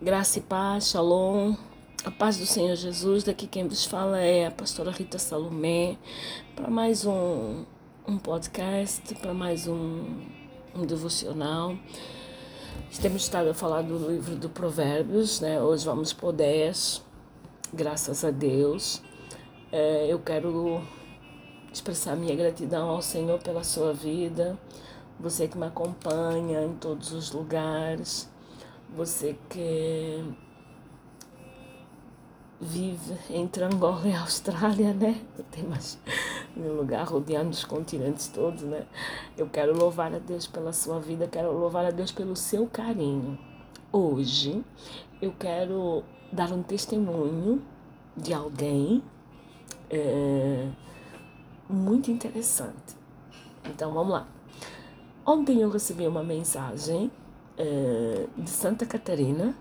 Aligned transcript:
Graça 0.00 0.40
e 0.40 0.42
paz, 0.42 0.90
shalom, 0.90 1.54
a 2.04 2.10
paz 2.10 2.36
do 2.36 2.44
Senhor 2.44 2.76
Jesus. 2.76 3.24
Daqui 3.24 3.46
quem 3.46 3.66
vos 3.66 3.86
fala 3.86 4.20
é 4.20 4.46
a 4.46 4.50
pastora 4.50 4.90
Rita 4.90 5.18
Salomé, 5.18 5.96
para 6.54 6.68
mais 6.68 7.06
um, 7.06 7.64
um 8.06 8.18
podcast, 8.18 9.14
para 9.14 9.32
mais 9.32 9.66
um, 9.66 10.20
um 10.74 10.84
devocional. 10.84 11.74
Temos 13.00 13.22
estado 13.22 13.48
a 13.48 13.54
falar 13.54 13.80
do 13.80 13.96
livro 14.10 14.36
do 14.36 14.50
Provérbios, 14.50 15.40
né? 15.40 15.62
Hoje 15.62 15.86
vamos 15.86 16.12
por 16.12 16.34
10, 16.34 17.02
graças 17.72 18.22
a 18.22 18.30
Deus. 18.30 19.00
É, 19.72 20.12
eu 20.12 20.18
quero 20.18 20.82
expressar 21.72 22.16
minha 22.16 22.36
gratidão 22.36 22.90
ao 22.90 23.00
Senhor 23.00 23.38
pela 23.38 23.64
sua 23.64 23.94
vida, 23.94 24.58
você 25.18 25.48
que 25.48 25.56
me 25.56 25.64
acompanha 25.64 26.62
em 26.64 26.74
todos 26.74 27.12
os 27.12 27.32
lugares 27.32 28.28
você 28.94 29.36
que 29.48 30.24
vive 32.60 33.14
entre 33.30 33.64
Angola 33.64 34.08
e 34.08 34.14
Austrália, 34.16 34.92
né? 34.94 35.20
Tem 35.50 35.64
mais 35.64 35.98
um 36.56 36.72
lugar 36.72 37.06
rodeando 37.06 37.50
os 37.50 37.64
continentes 37.64 38.28
todos, 38.28 38.62
né? 38.62 38.86
Eu 39.36 39.48
quero 39.48 39.76
louvar 39.76 40.14
a 40.14 40.18
Deus 40.18 40.46
pela 40.46 40.72
sua 40.72 40.98
vida, 40.98 41.26
quero 41.26 41.52
louvar 41.52 41.84
a 41.84 41.90
Deus 41.90 42.10
pelo 42.12 42.34
seu 42.34 42.66
carinho. 42.66 43.38
Hoje 43.92 44.64
eu 45.20 45.32
quero 45.38 46.02
dar 46.32 46.52
um 46.52 46.62
testemunho 46.62 47.62
de 48.16 48.32
alguém 48.32 49.02
é, 49.90 50.68
muito 51.68 52.10
interessante. 52.10 52.96
Então 53.64 53.92
vamos 53.92 54.12
lá. 54.12 54.26
Ontem 55.24 55.60
eu 55.60 55.70
recebi 55.70 56.06
uma 56.06 56.22
mensagem 56.22 57.10
é, 57.58 58.26
de 58.36 58.50
Santa 58.50 58.84
Catarina, 58.86 59.54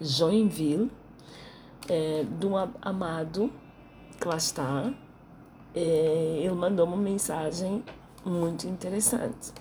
Joinville, 0.00 0.90
é, 1.88 2.24
de 2.24 2.46
um 2.46 2.54
amado 2.80 3.50
que 4.20 4.26
lá 4.26 4.36
está. 4.36 4.92
É, 5.74 6.40
ele 6.40 6.54
mandou 6.54 6.86
uma 6.86 6.96
mensagem 6.96 7.84
muito 8.24 8.66
interessante. 8.66 9.52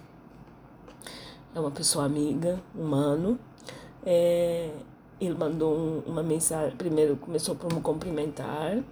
É 1.54 1.60
uma 1.60 1.72
pessoa 1.72 2.06
amiga, 2.06 2.60
humano. 2.74 3.40
É, 4.06 4.72
ele 5.20 5.36
mandou 5.36 5.78
um, 5.78 6.00
uma 6.06 6.24
mensagem. 6.24 6.76
Primeiro 6.78 7.16
começou 7.18 7.56
por 7.56 7.74
me 7.74 7.82
cumprimentar 7.82 8.84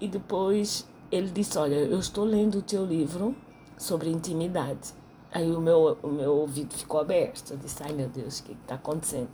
e 0.00 0.08
depois 0.08 0.86
ele 1.10 1.30
disse: 1.30 1.58
Olha, 1.58 1.76
eu 1.76 1.98
estou 1.98 2.24
lendo 2.24 2.58
o 2.58 2.62
teu 2.62 2.84
livro 2.84 3.34
sobre 3.76 4.10
intimidade. 4.10 4.99
Aí 5.32 5.50
o 5.50 5.60
meu, 5.60 5.96
o 6.02 6.08
meu 6.08 6.32
ouvido 6.34 6.74
ficou 6.74 7.00
aberto. 7.00 7.52
Eu 7.52 7.56
disse, 7.56 7.82
ai 7.82 7.92
meu 7.92 8.08
Deus, 8.08 8.40
o 8.40 8.44
que 8.44 8.52
está 8.52 8.74
acontecendo? 8.74 9.30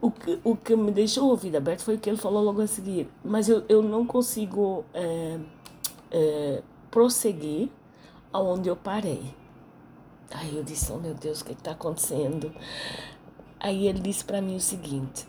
O 0.00 0.10
que, 0.10 0.40
o 0.42 0.56
que 0.56 0.74
me 0.74 0.90
deixou 0.90 1.24
o 1.24 1.30
ouvido 1.30 1.56
aberto 1.56 1.82
foi 1.82 1.96
o 1.96 1.98
que 1.98 2.08
ele 2.08 2.16
falou 2.16 2.42
logo 2.42 2.62
a 2.62 2.66
seguir. 2.66 3.08
Mas 3.22 3.48
eu, 3.48 3.64
eu 3.68 3.82
não 3.82 4.06
consigo 4.06 4.84
é, 4.94 5.38
é, 6.10 6.62
prosseguir 6.90 7.68
aonde 8.32 8.68
eu 8.68 8.76
parei. 8.76 9.34
Aí 10.30 10.56
eu 10.56 10.64
disse, 10.64 10.90
oh 10.90 10.96
meu 10.96 11.14
Deus, 11.14 11.42
o 11.42 11.44
que 11.44 11.52
está 11.52 11.72
acontecendo? 11.72 12.52
Aí 13.60 13.86
ele 13.86 14.00
disse 14.00 14.24
para 14.24 14.42
mim 14.42 14.56
o 14.56 14.60
seguinte: 14.60 15.26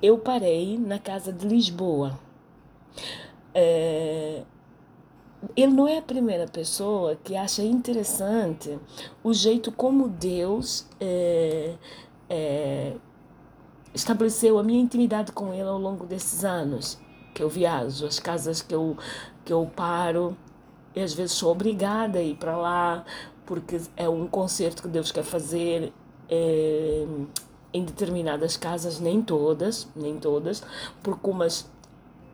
eu 0.00 0.16
parei 0.18 0.78
na 0.78 0.98
casa 0.98 1.32
de 1.32 1.46
Lisboa. 1.46 2.18
É, 3.52 4.42
ele 5.56 5.72
não 5.72 5.88
é 5.88 5.98
a 5.98 6.02
primeira 6.02 6.46
pessoa 6.46 7.16
que 7.16 7.36
acha 7.36 7.62
interessante 7.62 8.78
o 9.22 9.32
jeito 9.32 9.72
como 9.72 10.08
Deus 10.08 10.86
é, 11.00 11.74
é, 12.28 12.94
estabeleceu 13.94 14.58
a 14.58 14.62
minha 14.62 14.80
intimidade 14.80 15.32
com 15.32 15.52
ele 15.52 15.68
ao 15.68 15.78
longo 15.78 16.06
desses 16.06 16.44
anos 16.44 16.98
que 17.34 17.42
eu 17.42 17.48
viajo, 17.48 18.06
as 18.06 18.18
casas 18.18 18.60
que 18.60 18.74
eu, 18.74 18.96
que 19.44 19.52
eu 19.52 19.70
paro, 19.74 20.36
e 20.94 21.00
às 21.00 21.14
vezes 21.14 21.32
sou 21.32 21.52
obrigada 21.52 22.18
a 22.18 22.22
ir 22.22 22.36
para 22.36 22.56
lá 22.56 23.04
porque 23.46 23.80
é 23.96 24.08
um 24.08 24.26
concerto 24.26 24.82
que 24.82 24.88
Deus 24.88 25.10
quer 25.10 25.24
fazer. 25.24 25.92
É, 26.28 27.06
em 27.72 27.84
determinadas 27.84 28.56
casas, 28.56 28.98
nem 28.98 29.22
todas, 29.22 29.88
nem 29.94 30.18
todas, 30.18 30.62
porque 31.02 31.30
umas 31.30 31.70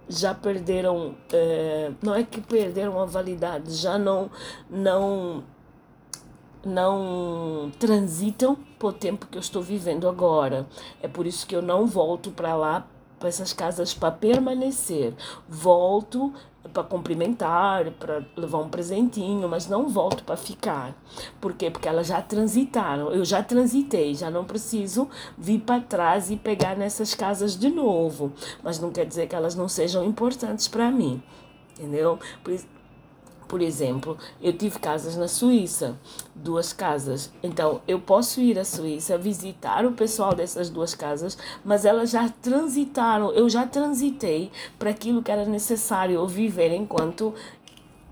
já 0.09 0.35
perderam, 0.35 1.15
é, 1.33 1.93
não 2.03 2.15
é 2.15 2.23
que 2.23 2.41
perderam 2.41 3.01
a 3.01 3.05
validade, 3.05 3.75
já 3.75 3.99
não, 3.99 4.31
não, 4.71 5.43
não 6.65 7.73
transitam 7.79 8.57
por 8.79 8.93
tempo 8.93 9.27
que 9.27 9.37
eu 9.37 9.41
estou 9.41 9.63
vivendo 9.63 10.09
agora. 10.09 10.67
É 11.03 11.09
por 11.09 11.27
isso 11.27 11.47
que 11.47 11.57
eu 11.57 11.63
não 11.63 11.87
volto 11.87 12.31
para 12.31 12.55
lá, 12.55 12.87
para 13.19 13.29
essas 13.29 13.53
casas, 13.53 13.95
para 13.95 14.11
permanecer. 14.11 15.15
Volto 15.49 16.33
para 16.69 16.83
cumprimentar, 16.83 17.91
para 17.93 18.25
levar 18.37 18.59
um 18.59 18.69
presentinho, 18.69 19.49
mas 19.49 19.69
não 19.69 19.89
volto 19.89 20.25
para 20.25 20.37
ficar. 20.37 20.95
Por 21.41 21.53
quê? 21.53 21.71
Porque 21.71 21.89
elas 21.89 22.09
já 22.09 22.21
transitaram. 22.21 23.11
Eu 23.11 23.25
já 23.25 23.43
transitei, 23.43 24.15
já 24.15 24.31
não 24.31 24.45
preciso 24.45 25.09
vir 25.39 25.61
para 25.61 25.81
trás 25.81 26.31
e 26.31 26.37
pegar 26.37 26.77
nessas 26.77 27.15
casas 27.15 27.57
de 27.57 27.71
novo. 27.71 28.33
Mas 28.63 28.79
não 28.79 28.91
quer 28.91 29.07
dizer 29.07 29.27
que 29.27 29.35
elas 29.35 29.55
não 29.55 29.69
sejam 29.69 30.05
importantes 30.05 30.69
para 30.69 30.91
mim. 30.91 31.23
Entendeu? 31.79 32.19
Por 32.43 32.53
isso, 32.53 32.67
por 33.49 33.63
exemplo, 33.63 34.19
eu 34.41 34.53
tive 34.53 34.79
casas 34.79 35.17
na 35.17 35.29
Suíça, 35.29 35.97
duas 36.35 36.73
casas. 36.73 37.33
Então, 37.43 37.81
eu 37.87 38.01
posso 38.01 38.41
ir 38.41 38.59
à 38.59 38.65
Suíça, 38.65 39.17
visitar 39.17 39.85
o 39.87 39.93
pessoal 39.93 40.35
dessas 40.35 40.69
duas 40.69 40.95
casas, 40.95 41.39
mas 41.65 41.85
elas 41.85 42.11
já 42.11 42.29
transitaram, 42.29 43.33
eu 43.33 43.49
já 43.49 43.67
transitei 43.67 44.51
para 44.79 44.91
aquilo 44.91 45.23
que 45.23 45.31
era 45.31 45.45
necessário 45.45 46.15
eu 46.15 46.27
viver 46.27 46.73
enquanto 46.73 47.35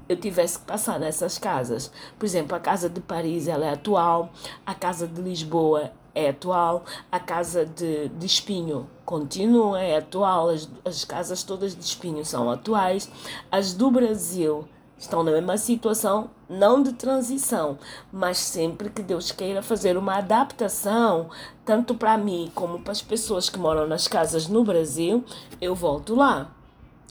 eu 0.08 0.16
tivesse 0.16 0.58
que 0.58 0.66
passar 0.66 1.00
nessas 1.00 1.38
casas. 1.38 1.90
Por 2.18 2.26
exemplo, 2.26 2.56
a 2.56 2.60
casa 2.60 2.88
de 2.88 3.00
Paris 3.00 3.48
ela 3.48 3.66
é 3.66 3.72
atual, 3.72 4.32
a 4.64 4.74
casa 4.74 5.06
de 5.06 5.20
Lisboa 5.20 5.92
é 6.14 6.28
atual, 6.28 6.84
a 7.10 7.18
casa 7.18 7.66
de, 7.66 8.08
de 8.08 8.26
Espinho 8.26 8.88
continua, 9.04 9.80
é 9.80 9.96
atual, 9.96 10.50
as, 10.50 10.68
as 10.84 11.04
casas 11.04 11.42
todas 11.42 11.74
de 11.74 11.82
Espinho 11.82 12.24
são 12.24 12.50
atuais, 12.50 13.10
as 13.50 13.72
do 13.72 13.90
Brasil 13.90 14.68
estão 15.04 15.22
na 15.22 15.30
mesma 15.30 15.56
situação, 15.56 16.30
não 16.48 16.82
de 16.82 16.92
transição, 16.92 17.78
mas 18.12 18.38
sempre 18.38 18.90
que 18.90 19.02
Deus 19.02 19.30
queira 19.30 19.62
fazer 19.62 19.96
uma 19.96 20.16
adaptação, 20.16 21.28
tanto 21.64 21.94
para 21.94 22.18
mim 22.18 22.50
como 22.54 22.80
para 22.80 22.92
as 22.92 23.02
pessoas 23.02 23.48
que 23.48 23.58
moram 23.58 23.86
nas 23.86 24.08
casas 24.08 24.48
no 24.48 24.64
Brasil, 24.64 25.24
eu 25.60 25.74
volto 25.74 26.14
lá. 26.14 26.50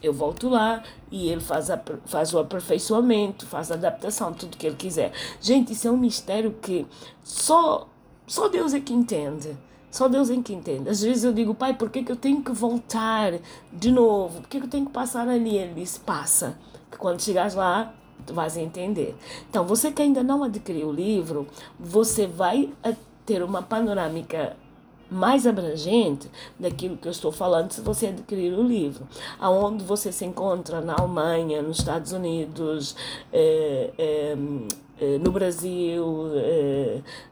Eu 0.02 0.12
volto 0.12 0.50
lá 0.50 0.84
e 1.09 1.30
ele 1.30 1.40
faz, 1.40 1.72
a, 1.72 1.81
faz 2.06 2.34
o 2.34 2.40
aperfeiçoamento, 2.40 3.46
faz 3.46 3.72
a 3.72 3.76
adaptação, 3.76 4.34
tudo 4.34 4.58
que 4.58 4.68
ele 4.68 4.75
quiser. 4.75 5.14
Gente, 5.40 5.72
isso 5.72 5.88
é 5.88 5.92
um 5.92 5.96
mistério 5.96 6.58
que 6.62 6.86
só, 7.24 7.88
só 8.28 8.50
Deus 8.50 8.74
é 8.74 8.81
que 8.81 8.92
entende. 8.92 9.58
Só 9.90 10.10
Deus 10.10 10.30
é 10.30 10.36
que 10.42 10.52
entende. 10.54 10.90
Às 10.90 11.02
vezes 11.02 11.24
eu 11.24 11.31
digo, 11.31 11.56
pai, 11.56 11.75
por 11.75 11.90
que, 11.90 12.04
que 12.04 12.12
eu 12.12 12.18
tenho 12.18 12.44
que 12.44 12.52
voltar 12.52 13.31
de 13.72 13.92
novo? 13.92 14.42
Por 14.42 14.50
que, 14.50 14.60
que 14.60 14.66
eu 14.66 14.70
tenho 14.70 14.88
que 14.88 14.92
passar 14.92 15.25
ali? 15.30 15.56
Ele 15.56 15.75
diz, 15.75 15.98
passa 15.98 16.58
que 16.94 16.98
quando 17.00 17.22
chegares 17.22 17.56
lá, 17.56 17.94
tu 18.26 18.34
vais 18.34 18.56
entender. 18.56 19.16
Então, 19.50 19.66
você 19.66 19.92
que 19.92 20.02
ainda 20.02 20.24
não 20.24 20.44
adquiriu 20.44 20.90
o 20.90 20.92
livro, 20.92 21.48
você 21.80 22.28
vai 22.28 22.70
eh, 22.84 22.96
ter 23.26 23.44
uma 23.44 23.62
panorâmica 23.62 24.56
mais 25.09 25.46
abrangente 25.46 26.30
daquilo 26.58 26.98
que 26.98 27.08
eu 27.08 27.12
estou 27.12 27.31
falando 27.31 27.72
se 27.72 27.81
você 27.81 28.08
adquirir 28.08 28.54
o 28.54 28.64
livro. 28.64 29.08
Aonde 29.40 29.84
você 29.84 30.12
se 30.12 30.26
encontra 30.26 30.81
na 30.81 30.94
Alemanha, 30.94 31.62
nos 31.62 31.80
Estados 31.80 32.12
Unidos, 32.12 32.96
eh, 33.31 33.92
eh, 33.98 34.36
no 35.20 35.31
Brasil, 35.31 36.30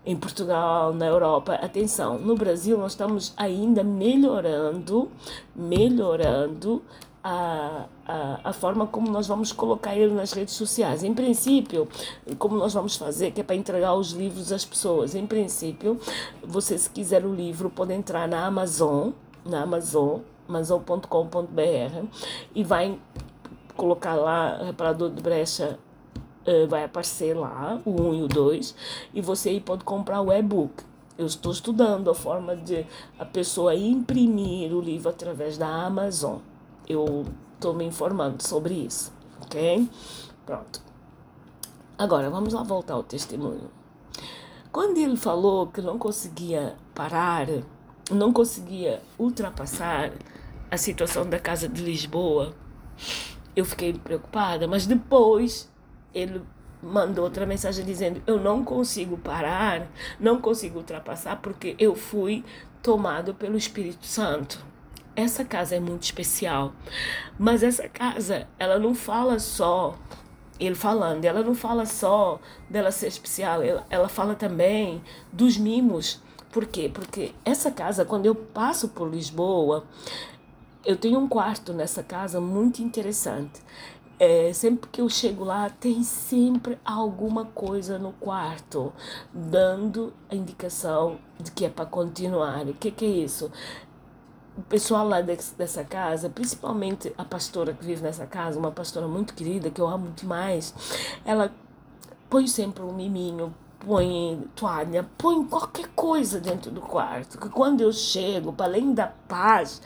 em 0.06 0.18
Portugal, 0.18 0.94
na 0.94 1.06
Europa. 1.06 1.54
Atenção, 1.54 2.20
no 2.20 2.36
Brasil 2.36 2.78
nós 2.78 2.92
estamos 2.92 3.34
ainda 3.38 3.82
melhorando, 3.82 5.10
melhorando 5.56 6.82
a, 7.24 7.86
a, 8.06 8.40
a 8.50 8.54
forma 8.54 8.88
como 8.88 9.10
nós 9.10 9.28
vamos 9.28 9.52
colocar 9.52 9.96
ele 9.96 10.14
nas 10.14 10.34
redes 10.34 10.56
sociais. 10.56 11.04
Em 11.04 11.14
princípio, 11.14 11.88
como 12.40 12.56
nós 12.56 12.74
vamos 12.74 12.96
fazer, 12.96 13.32
que 13.32 13.42
é 13.42 13.44
para 13.44 13.56
entregar 13.56 13.94
os 13.94 14.12
livros 14.12 14.52
às 14.52 14.66
pessoas. 14.66 15.14
Em 15.16 15.26
princípio, 15.28 16.00
você 16.44 16.78
se 16.78 16.90
quiser 16.90 17.26
o 17.26 17.34
livro, 17.34 17.70
pode 17.70 17.94
entrar 17.94 18.28
na 18.28 18.46
Amazon, 18.46 19.12
na 19.46 19.62
Amazon, 19.62 20.20
amazon.com.br 20.48 22.08
e 22.54 22.64
vai 22.64 23.00
colocar 23.76 24.16
lá 24.16 24.58
reparador 24.64 25.10
de 25.10 25.22
brecha 25.22 25.80
uh, 26.46 26.68
vai 26.68 26.84
aparecer 26.84 27.36
lá 27.36 27.82
o 27.86 28.02
1 28.02 28.14
e 28.16 28.24
o 28.24 28.28
2 28.28 28.76
e 29.14 29.22
você 29.22 29.50
aí 29.50 29.62
pode 29.62 29.84
comprar 29.84 30.22
o 30.22 30.32
e-book. 30.32 30.84
Eu 31.18 31.26
estou 31.28 31.52
estudando 31.52 32.10
a 32.10 32.16
forma 32.16 32.56
de 32.56 32.86
a 33.20 33.26
pessoa 33.26 33.76
imprimir 33.76 34.74
o 34.74 34.82
livro 34.82 35.10
através 35.10 35.58
da 35.58 35.68
Amazon 35.68 36.40
eu 36.92 37.26
estou 37.56 37.74
me 37.74 37.86
informando 37.86 38.46
sobre 38.46 38.74
isso, 38.74 39.12
ok? 39.42 39.90
Pronto. 40.46 40.82
Agora, 41.98 42.30
vamos 42.30 42.54
lá 42.54 42.64
voltar 42.64 42.96
ao 42.96 43.04
testemunho. 43.04 43.70
Quando 44.72 44.98
ele 44.98 45.18
falou 45.18 45.68
que 45.68 45.82
não 45.82 45.98
conseguia 45.98 46.76
parar, 46.96 47.48
não 48.10 48.34
conseguia 48.34 49.02
ultrapassar 49.20 50.12
a 50.70 50.78
situação 50.78 51.30
da 51.30 51.38
casa 51.38 51.68
de 51.68 51.84
Lisboa, 51.84 52.56
eu 53.56 53.66
fiquei 53.66 53.94
preocupada, 53.94 54.68
mas 54.68 54.86
depois 54.86 55.70
ele 56.14 56.42
mandou 56.82 57.26
outra 57.26 57.46
mensagem 57.46 57.86
dizendo: 57.86 58.22
Eu 58.26 58.40
não 58.40 58.64
consigo 58.64 59.18
parar, 59.18 59.88
não 60.20 60.42
consigo 60.42 60.80
ultrapassar 60.80 61.42
porque 61.42 61.76
eu 61.78 61.96
fui 61.96 62.44
tomado 62.82 63.34
pelo 63.34 63.58
Espírito 63.58 64.06
Santo. 64.06 64.71
Essa 65.16 65.44
casa 65.44 65.76
é 65.76 65.80
muito 65.80 66.04
especial, 66.04 66.72
mas 67.38 67.64
essa 67.64 67.88
casa, 67.90 68.48
ela 68.58 68.80
não 68.80 68.96
fala 68.96 69.40
só, 69.40 69.96
ele 70.58 70.76
falando, 70.76 71.26
ela 71.26 71.44
não 71.44 71.54
fala 71.54 71.86
só 71.86 72.40
dela 72.70 72.92
ser 72.92 73.08
especial, 73.08 73.62
ela, 73.62 73.86
ela 73.90 74.08
fala 74.08 74.36
também 74.36 75.02
dos 75.32 75.58
mimos. 75.58 76.22
Por 76.52 76.66
quê? 76.66 76.90
Porque 76.94 77.34
essa 77.44 77.72
casa, 77.72 78.06
quando 78.06 78.26
eu 78.26 78.36
passo 78.36 78.90
por 78.90 79.10
Lisboa, 79.10 79.86
eu 80.86 80.96
tenho 80.96 81.20
um 81.20 81.28
quarto 81.28 81.74
nessa 81.74 82.04
casa 82.04 82.40
muito 82.40 82.82
interessante. 82.82 83.62
É, 84.20 84.54
sempre 84.54 84.88
que 84.92 85.02
eu 85.02 85.10
chego 85.10 85.44
lá, 85.44 85.70
tem 85.70 86.04
sempre 86.04 86.78
alguma 86.86 87.46
coisa 87.46 87.98
no 87.98 88.12
quarto, 88.14 88.94
dando 89.34 90.14
a 90.30 90.36
indicação 90.36 91.18
de 91.40 91.52
que 91.52 91.66
é 91.66 91.70
para 91.70 91.86
continuar. 91.88 92.68
O 92.68 92.74
que, 92.74 92.92
que 92.92 93.06
é 93.06 93.10
isso? 93.10 93.52
O 94.62 94.64
pessoal 94.64 95.08
lá 95.08 95.22
dessa 95.22 95.84
casa, 95.84 96.30
principalmente 96.30 97.12
a 97.18 97.26
pastora 97.26 97.74
que 97.74 97.84
vive 97.84 98.04
nessa 98.04 98.28
casa, 98.28 98.60
uma 98.60 98.72
pastora 98.72 99.08
muito 99.08 99.34
querida, 99.34 99.72
que 99.72 99.82
eu 99.82 99.88
amo 99.88 100.12
demais, 100.16 100.72
ela 101.26 101.52
põe 102.30 102.46
sempre 102.46 102.84
um 102.84 102.94
miminho, 102.94 103.56
põe 103.80 104.48
toalha, 104.56 105.10
põe 105.18 105.44
qualquer 105.48 105.88
coisa 105.96 106.40
dentro 106.40 106.70
do 106.70 106.80
quarto. 106.80 107.40
Que 107.40 107.50
quando 107.50 107.82
eu 107.82 107.92
chego, 107.92 108.54
para 108.54 108.68
além 108.68 108.94
da 108.94 109.08
paz 109.08 109.82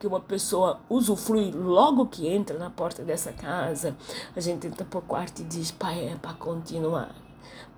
que 0.00 0.06
uma 0.06 0.20
pessoa 0.20 0.80
usufrui 0.88 1.50
logo 1.50 2.06
que 2.06 2.26
entra 2.26 2.58
na 2.58 2.70
porta 2.70 3.02
dessa 3.02 3.30
casa, 3.30 3.94
a 4.34 4.40
gente 4.40 4.66
entra 4.66 4.86
por 4.86 5.02
quarto 5.02 5.40
e 5.40 5.44
diz, 5.44 5.70
pai, 5.70 6.08
é 6.08 6.16
para 6.16 6.32
continuar. 6.32 7.14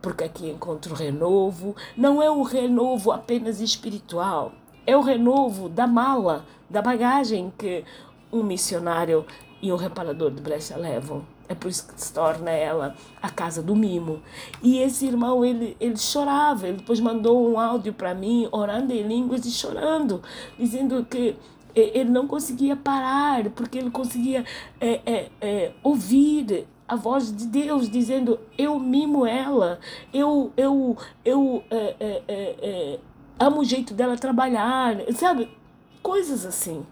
Porque 0.00 0.22
aqui 0.22 0.48
encontro 0.48 0.94
renovo. 0.94 1.74
Não 1.96 2.22
é 2.22 2.30
o 2.30 2.42
renovo 2.44 3.10
apenas 3.10 3.60
espiritual, 3.60 4.52
é 4.86 4.96
o 4.96 5.00
renovo 5.00 5.68
da 5.68 5.86
mala, 5.86 6.44
da 6.70 6.80
bagagem 6.80 7.52
que 7.56 7.84
um 8.32 8.42
missionário 8.42 9.24
e 9.60 9.72
um 9.72 9.76
reparador 9.76 10.30
de 10.30 10.40
brecha 10.40 10.76
levam. 10.76 11.24
É 11.48 11.54
por 11.54 11.70
isso 11.70 11.86
que 11.86 12.00
se 12.00 12.12
torna 12.12 12.50
ela 12.50 12.94
a 13.22 13.30
casa 13.30 13.62
do 13.62 13.74
mimo. 13.76 14.20
E 14.62 14.78
esse 14.78 15.06
irmão, 15.06 15.44
ele, 15.44 15.76
ele 15.78 15.96
chorava, 15.96 16.66
ele 16.66 16.78
depois 16.78 16.98
mandou 16.98 17.48
um 17.48 17.58
áudio 17.58 17.92
para 17.92 18.14
mim, 18.14 18.48
orando 18.50 18.92
em 18.92 19.02
línguas 19.02 19.44
e 19.44 19.50
chorando, 19.50 20.22
dizendo 20.58 21.04
que 21.04 21.36
ele 21.74 22.10
não 22.10 22.26
conseguia 22.26 22.74
parar, 22.74 23.48
porque 23.50 23.78
ele 23.78 23.90
conseguia 23.90 24.44
é, 24.80 25.00
é, 25.06 25.30
é, 25.40 25.72
ouvir 25.82 26.66
a 26.88 26.96
voz 26.96 27.34
de 27.34 27.46
Deus 27.46 27.88
dizendo: 27.88 28.40
Eu 28.56 28.80
mimo 28.80 29.26
ela, 29.26 29.78
eu, 30.12 30.52
eu, 30.56 30.96
eu 31.24 31.62
é, 31.70 32.22
é, 32.26 32.98
amo 33.38 33.60
o 33.60 33.64
jeito 33.64 33.94
dela 33.94 34.16
trabalhar, 34.16 34.96
sabe? 35.14 35.48
Coisas 36.02 36.44
assim. 36.46 36.84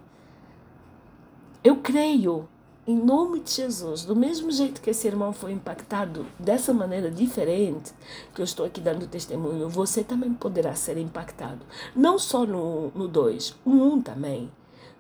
Eu 1.63 1.77
creio, 1.77 2.49
em 2.87 2.97
nome 2.97 3.41
de 3.41 3.51
Jesus, 3.51 4.05
do 4.05 4.15
mesmo 4.15 4.51
jeito 4.51 4.83
que 4.83 4.91
esse 4.91 5.07
irmão 5.07 5.33
foi 5.33 5.53
impactado 5.53 6.27
dessa 6.39 6.75
maneira 6.75 7.11
diferente, 7.11 7.93
que 8.35 8.41
eu 8.41 8.45
estou 8.45 8.67
aqui 8.67 8.81
dando 8.81 9.07
testemunho, 9.07 9.69
você 9.69 10.05
também 10.05 10.35
poderá 10.35 10.75
ser 10.75 10.99
impactado. 10.99 11.65
Não 11.97 12.19
só 12.19 12.45
no 12.45 12.91
2, 12.91 13.57
no 13.65 13.73
1 13.73 13.93
um 13.95 14.03
também. 14.03 14.51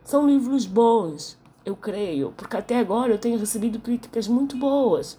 São 0.02 0.26
livros 0.26 0.64
bons, 0.64 1.38
eu 1.64 1.76
creio, 1.76 2.32
porque 2.36 2.56
até 2.56 2.78
agora 2.78 3.12
eu 3.12 3.18
tenho 3.18 3.38
recebido 3.38 3.78
críticas 3.78 4.28
muito 4.28 4.56
boas. 4.56 5.18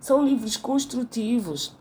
São 0.00 0.24
livros 0.24 0.56
construtivos. 0.56 1.74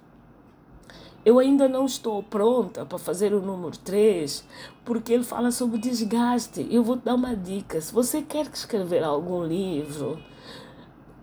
Eu 1.26 1.40
ainda 1.40 1.70
não 1.70 1.86
estou 1.86 2.22
pronta 2.22 2.86
para 2.86 2.98
fazer 2.98 3.34
o 3.34 3.42
número 3.42 3.78
3, 3.78 4.46
porque 4.84 5.14
ele 5.14 5.24
fala 5.24 5.52
sobre 5.52 5.78
desgaste. 5.78 6.68
Eu 6.70 6.84
vou 6.84 6.98
te 6.98 7.06
dar 7.06 7.16
uma 7.16 7.36
dica. 7.36 7.80
Se 7.80 7.94
você 7.94 8.22
quer 8.22 8.46
escrever 8.48 9.04
algum 9.04 9.44
livro, 9.44 10.20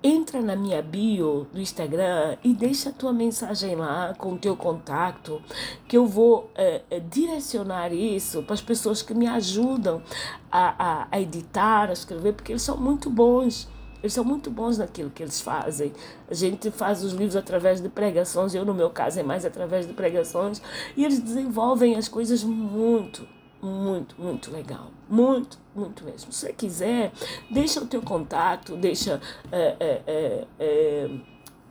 entra 0.03 0.41
na 0.41 0.57
minha 0.57 0.81
bio 0.81 1.47
do 1.53 1.61
Instagram 1.61 2.39
e 2.43 2.55
deixa 2.55 2.89
a 2.89 2.93
tua 2.93 3.13
mensagem 3.13 3.77
lá 3.77 4.15
com 4.17 4.33
o 4.33 4.39
teu 4.39 4.57
contato, 4.57 5.43
que 5.87 5.97
eu 5.97 6.07
vou 6.07 6.51
é, 6.55 6.81
é, 6.91 7.01
direcionar 7.01 7.93
isso 7.93 8.43
para 8.43 8.55
as 8.55 8.63
pessoas 8.63 9.03
que 9.03 9.13
me 9.13 9.27
ajudam 9.27 10.03
a, 10.51 11.03
a, 11.03 11.09
a 11.11 11.21
editar, 11.21 11.91
a 11.91 11.93
escrever, 11.93 12.33
porque 12.33 12.53
eles 12.53 12.63
são 12.63 12.79
muito 12.79 13.11
bons. 13.11 13.69
Eles 14.03 14.13
são 14.13 14.25
muito 14.25 14.51
bons 14.51 14.79
naquilo 14.79 15.11
que 15.11 15.23
eles 15.23 15.41
fazem. 15.41 15.93
A 16.29 16.35
gente 16.35 16.71
faz 16.71 17.05
os 17.05 17.13
livros 17.13 17.37
através 17.37 17.81
de 17.81 17.89
pregações, 17.89 18.55
eu 18.55 18.65
no 18.65 18.75
meu 18.75 18.91
caso 18.91 19.21
é 19.21 19.23
mais 19.23 19.45
através 19.45 19.87
de 19.87 19.93
pregações, 19.93 20.63
e 20.97 21.05
eles 21.05 21.21
desenvolvem 21.21 21.97
as 21.97 22.09
coisas 22.09 22.43
muito, 22.43 23.27
muito, 23.63 24.15
muito 24.19 24.51
legal. 24.51 24.91
Muito, 25.09 25.59
muito 25.75 26.05
mesmo. 26.05 26.33
Se 26.33 26.47
você 26.47 26.53
quiser, 26.53 27.13
deixa 27.51 27.81
o 27.81 27.87
teu 27.87 28.01
contato, 28.01 28.77
deixa 28.77 29.21
é, 29.51 29.77
é, 30.07 30.47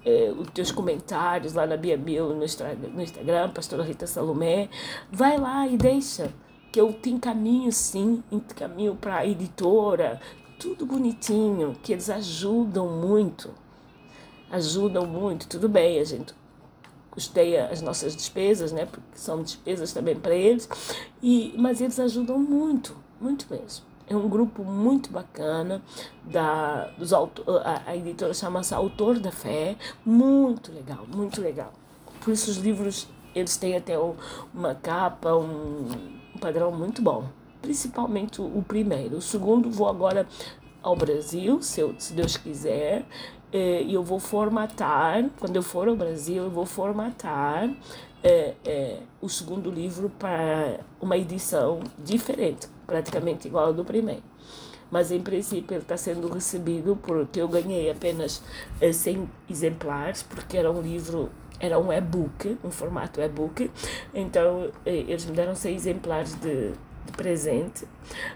é, 0.06 0.32
os 0.38 0.50
teus 0.52 0.72
comentários 0.72 1.54
lá 1.54 1.66
na 1.66 1.78
Bia 1.78 1.98
Bio 1.98 2.30
no, 2.30 2.46
no 2.94 3.02
Instagram, 3.02 3.50
Pastora 3.50 3.84
Rita 3.84 4.08
Salomé. 4.08 4.70
Vai 5.12 5.38
lá 5.38 5.68
e 5.68 5.78
deixa. 5.78 6.32
Que 6.72 6.80
eu 6.80 6.94
te 6.94 7.10
encaminho 7.10 7.72
sim, 7.72 8.24
encaminho 8.32 8.96
para 8.96 9.18
a 9.18 9.26
editora, 9.26 10.22
tudo 10.60 10.86
bonitinho, 10.86 11.76
que 11.82 11.94
eles 11.94 12.10
ajudam 12.10 12.88
muito. 12.88 13.50
Ajudam 14.52 15.06
muito, 15.06 15.48
tudo 15.48 15.70
bem, 15.70 16.00
a 16.00 16.04
gente 16.04 16.34
custeia 17.10 17.68
as 17.68 17.82
nossas 17.82 18.16
despesas, 18.16 18.72
né? 18.72 18.86
Porque 18.86 19.02
são 19.14 19.42
despesas 19.42 19.94
também 19.94 20.16
para 20.16 20.36
eles. 20.36 20.68
E, 21.24 21.54
mas 21.58 21.80
eles 21.82 22.00
ajudam 22.00 22.38
muito, 22.38 22.96
muito 23.20 23.46
mesmo. 23.50 23.86
É 24.08 24.16
um 24.16 24.28
grupo 24.28 24.64
muito 24.64 25.12
bacana 25.12 25.82
da 26.24 26.88
dos 26.98 27.14
a, 27.14 27.28
a 27.86 27.96
editora 27.96 28.34
chama-se 28.34 28.74
Autor 28.74 29.20
da 29.20 29.32
Fé, 29.32 29.78
muito 30.04 30.72
legal, 30.72 31.06
muito 31.08 31.40
legal. 31.40 31.72
Por 32.20 32.34
isso 32.34 32.50
os 32.50 32.58
livros 32.58 33.08
eles 33.36 33.56
têm 33.58 33.78
até 33.78 33.96
uma 34.52 34.74
capa, 34.74 35.36
um 35.36 35.90
padrão 36.40 36.72
muito 36.72 37.04
bom. 37.04 37.26
Principalmente 37.62 38.42
o 38.42 38.64
primeiro. 38.66 39.18
O 39.18 39.22
segundo 39.22 39.70
vou 39.70 39.88
agora 39.88 40.28
ao 40.82 40.96
Brasil, 40.96 41.62
se, 41.62 41.82
eu, 41.82 41.94
se 41.98 42.14
Deus 42.14 42.38
quiser, 42.38 43.06
é, 43.52 43.82
e 43.82 43.94
eu 43.94 44.04
vou 44.04 44.20
formatar, 44.20 45.30
quando 45.40 45.56
eu 45.56 45.64
for 45.64 45.88
ao 45.88 45.96
Brasil, 45.96 46.44
eu 46.44 46.52
vou 46.52 46.66
formatar 46.66 47.70
é, 48.24 48.54
é, 48.66 49.00
o 49.22 49.28
segundo 49.28 49.72
livro 49.72 50.10
para 50.10 50.80
uma 51.02 51.18
edição 51.18 51.80
diferente, 51.98 52.68
praticamente 52.86 53.48
igual 53.48 53.68
ao 53.68 53.74
do 53.74 53.84
primeiro. 53.84 54.24
Mas 54.92 55.12
em 55.12 55.22
princípio 55.22 55.76
ele 55.76 55.84
está 55.84 55.98
sendo 55.98 56.28
recebido 56.32 56.96
porque 56.96 57.42
eu 57.42 57.48
ganhei 57.48 57.92
apenas 57.92 58.42
100 58.82 59.30
exemplares, 59.50 60.24
porque 60.24 60.58
era 60.58 60.72
um 60.72 60.82
livro, 60.82 61.30
era 61.60 61.78
um 61.78 61.94
e-book, 61.94 62.58
um 62.64 62.72
formato 62.72 63.22
e-book, 63.22 63.70
então 64.14 64.72
eles 64.84 65.26
me 65.26 65.36
deram 65.36 65.54
100 65.54 65.76
exemplares 65.76 66.34
de 66.36 66.74
presente. 67.16 67.88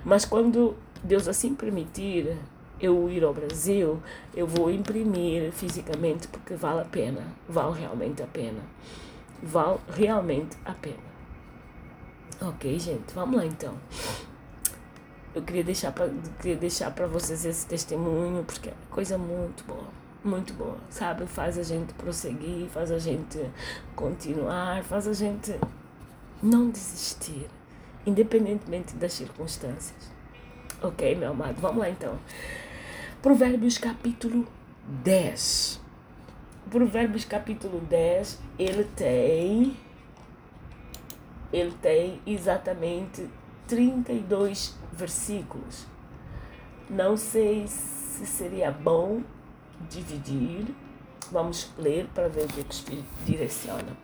Mas 0.03 0.25
quando 0.25 0.75
Deus 1.03 1.27
assim 1.27 1.55
permitir, 1.55 2.37
eu 2.79 3.09
ir 3.09 3.23
ao 3.23 3.33
Brasil, 3.33 4.01
eu 4.35 4.45
vou 4.45 4.69
imprimir 4.69 5.51
fisicamente 5.53 6.27
porque 6.27 6.53
vale 6.55 6.81
a 6.81 6.85
pena, 6.85 7.21
vale 7.47 7.79
realmente 7.79 8.21
a 8.21 8.27
pena. 8.27 8.59
Vale 9.41 9.79
realmente 9.89 10.57
a 10.65 10.73
pena. 10.73 11.13
Ok, 12.41 12.77
gente, 12.79 13.13
vamos 13.13 13.37
lá 13.37 13.45
então. 13.45 13.73
Eu 15.33 15.41
queria 15.41 15.63
deixar 15.63 15.91
para 15.91 16.09
queria 16.39 16.57
deixar 16.57 16.91
para 16.91 17.07
vocês 17.07 17.45
esse 17.45 17.65
testemunho 17.65 18.43
porque 18.43 18.69
é 18.69 18.73
coisa 18.89 19.17
muito 19.17 19.63
boa, 19.63 19.87
muito 20.23 20.53
boa, 20.53 20.77
sabe? 20.89 21.25
Faz 21.25 21.57
a 21.57 21.63
gente 21.63 21.93
prosseguir, 21.93 22.67
faz 22.67 22.91
a 22.91 22.99
gente 22.99 23.39
continuar, 23.95 24.83
faz 24.83 25.07
a 25.07 25.13
gente 25.13 25.57
não 26.41 26.69
desistir, 26.69 27.47
independentemente 28.05 28.95
das 28.95 29.13
circunstâncias. 29.13 30.11
Ok, 30.81 31.15
meu 31.15 31.31
amado, 31.31 31.55
vamos 31.59 31.77
lá 31.77 31.89
então. 31.89 32.17
Provérbios 33.21 33.77
capítulo 33.77 34.47
10. 35.03 35.79
Provérbios 36.69 37.25
capítulo 37.25 37.79
10, 37.79 38.39
ele 38.59 38.83
tem 38.95 39.77
ele 41.53 41.71
tem 41.81 42.19
exatamente 42.25 43.29
32 43.67 44.75
versículos. 44.91 45.85
Não 46.89 47.15
sei 47.15 47.67
se 47.67 48.25
seria 48.25 48.71
bom 48.71 49.21
dividir. 49.89 50.65
Vamos 51.31 51.71
ler 51.77 52.07
para 52.13 52.27
ver 52.27 52.45
o 52.45 52.47
que 52.47 52.59
o 52.59 52.65
Espírito 52.69 53.07
direciona. 53.25 53.95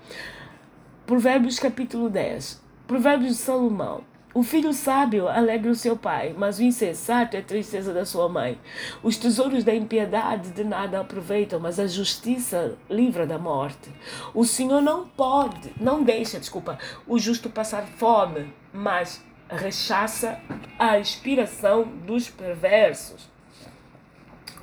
Provérbios 1.06 1.60
capítulo 1.60 2.10
10. 2.10 2.62
Provérbios 2.90 3.38
de 3.38 3.44
Salomão. 3.44 4.04
O 4.34 4.42
filho 4.42 4.74
sábio 4.74 5.28
alegra 5.28 5.70
o 5.70 5.76
seu 5.76 5.96
pai, 5.96 6.34
mas 6.36 6.58
o 6.58 6.64
insensato 6.64 7.38
é 7.38 7.40
a 7.40 7.44
tristeza 7.44 7.94
da 7.94 8.04
sua 8.04 8.28
mãe. 8.28 8.60
Os 9.04 9.16
tesouros 9.16 9.64
da 9.64 9.76
impiedade 9.76 10.50
de 10.50 10.64
nada 10.64 11.00
aproveitam, 11.00 11.60
mas 11.60 11.80
a 11.80 11.86
justiça 11.86 12.76
livra 12.90 13.28
da 13.28 13.38
morte. 13.38 13.92
O 14.34 14.44
Senhor 14.44 14.82
não 14.82 15.08
pode, 15.08 15.72
não 15.80 16.02
deixa, 16.02 16.40
desculpa, 16.40 16.80
o 17.06 17.20
justo 17.20 17.48
passar 17.48 17.86
fome, 17.86 18.52
mas 18.74 19.24
rechaça 19.48 20.40
a 20.80 20.98
inspiração 20.98 21.84
dos 21.84 22.28
perversos. 22.28 23.30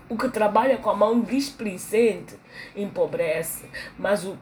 O 0.09 0.19
que 0.19 0.29
trabalha 0.31 0.79
com 0.79 0.91
a 0.91 0.97
mão 0.97 1.21
displicente 1.21 2.35
empobrece, 2.75 3.71
mas 3.97 4.25
o, 4.25 4.37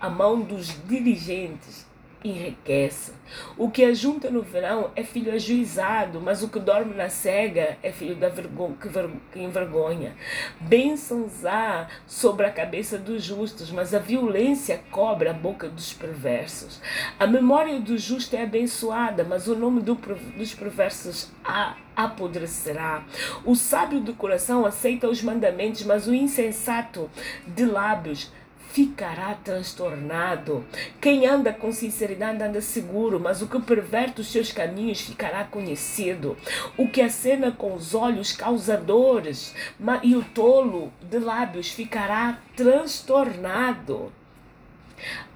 a 0.00 0.08
mão 0.08 0.40
dos 0.40 0.68
dirigentes 0.86 1.92
enriquece. 2.24 3.12
O 3.56 3.70
que 3.70 3.84
ajunta 3.84 4.30
no 4.30 4.42
verão 4.42 4.90
é 4.96 5.04
filho 5.04 5.32
ajuizado, 5.32 6.20
mas 6.20 6.42
o 6.42 6.48
que 6.48 6.58
dorme 6.58 6.94
na 6.94 7.10
cega 7.10 7.76
é 7.82 7.92
filho 7.92 8.16
da 8.16 8.28
vergonha, 8.28 8.76
que, 8.80 8.88
ver, 8.88 9.10
que 9.30 9.40
envergonha. 9.40 10.16
Bênçãos 10.60 11.44
há 11.44 11.86
sobre 12.06 12.46
a 12.46 12.50
cabeça 12.50 12.96
dos 12.96 13.22
justos, 13.22 13.70
mas 13.70 13.94
a 13.94 13.98
violência 13.98 14.80
cobre 14.90 15.28
a 15.28 15.34
boca 15.34 15.68
dos 15.68 15.92
perversos. 15.92 16.80
A 17.18 17.26
memória 17.26 17.78
do 17.78 17.98
justo 17.98 18.34
é 18.34 18.42
abençoada, 18.42 19.22
mas 19.22 19.46
o 19.46 19.54
nome 19.54 19.82
do, 19.82 19.94
dos 19.94 20.54
perversos 20.54 21.30
a 21.44 21.76
apodrecerá. 21.94 23.04
O 23.44 23.54
sábio 23.54 24.00
do 24.00 24.14
coração 24.14 24.64
aceita 24.64 25.08
os 25.08 25.22
mandamentos, 25.22 25.84
mas 25.84 26.06
o 26.06 26.14
insensato 26.14 27.10
de 27.46 27.64
lábios 27.64 28.32
ficará 28.74 29.34
transtornado. 29.34 30.64
Quem 31.00 31.28
anda 31.28 31.52
com 31.52 31.70
sinceridade 31.70 32.42
anda 32.42 32.60
seguro, 32.60 33.20
mas 33.20 33.40
o 33.40 33.46
que 33.46 33.60
perverte 33.60 34.20
os 34.20 34.26
seus 34.26 34.50
caminhos 34.50 35.00
ficará 35.00 35.44
conhecido. 35.44 36.36
O 36.76 36.88
que 36.88 37.00
acena 37.00 37.52
com 37.52 37.72
os 37.72 37.94
olhos 37.94 38.32
causadores 38.32 39.54
e 40.02 40.16
o 40.16 40.24
tolo 40.24 40.92
de 41.00 41.20
lábios 41.20 41.70
ficará 41.70 42.40
transtornado. 42.56 44.12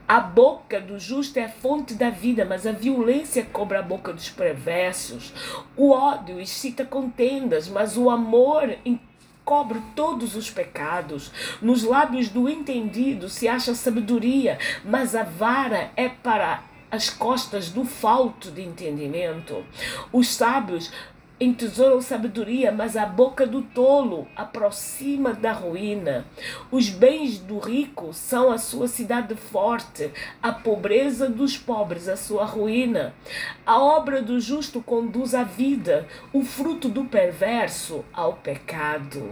A 0.08 0.18
boca 0.18 0.80
do 0.80 0.98
justo 0.98 1.38
é 1.38 1.44
a 1.44 1.48
fonte 1.48 1.94
da 1.94 2.10
vida, 2.10 2.44
mas 2.44 2.66
a 2.66 2.72
violência 2.72 3.44
cobra 3.44 3.78
a 3.78 3.82
boca 3.82 4.12
dos 4.12 4.30
perversos. 4.30 5.32
O 5.76 5.90
ódio 5.90 6.40
excita 6.40 6.84
contendas, 6.84 7.68
mas 7.68 7.96
o 7.96 8.10
amor 8.10 8.74
cobre 9.48 9.80
todos 9.96 10.36
os 10.36 10.50
pecados. 10.50 11.32
Nos 11.62 11.82
lábios 11.82 12.28
do 12.28 12.50
entendido 12.50 13.30
se 13.30 13.48
acha 13.48 13.74
sabedoria, 13.74 14.58
mas 14.84 15.16
a 15.16 15.22
vara 15.22 15.90
é 15.96 16.06
para 16.06 16.62
as 16.90 17.08
costas 17.08 17.70
do 17.70 17.82
falto 17.82 18.50
de 18.50 18.60
entendimento. 18.60 19.64
Os 20.12 20.28
sábios 20.28 20.92
entesouram 21.40 22.00
sabedoria, 22.00 22.72
mas 22.72 22.96
a 22.96 23.06
boca 23.06 23.46
do 23.46 23.62
tolo 23.62 24.26
aproxima 24.34 25.32
da 25.32 25.52
ruína. 25.52 26.26
Os 26.70 26.88
bens 26.88 27.38
do 27.38 27.58
rico 27.58 28.12
são 28.12 28.50
a 28.50 28.58
sua 28.58 28.88
cidade 28.88 29.34
forte, 29.36 30.10
a 30.42 30.52
pobreza 30.52 31.28
dos 31.28 31.56
pobres 31.56 32.08
a 32.08 32.16
sua 32.16 32.44
ruína. 32.44 33.14
A 33.64 33.78
obra 33.80 34.20
do 34.20 34.40
justo 34.40 34.82
conduz 34.82 35.34
à 35.34 35.44
vida, 35.44 36.06
o 36.32 36.42
fruto 36.42 36.88
do 36.88 37.04
perverso 37.04 38.04
ao 38.12 38.34
pecado. 38.34 39.30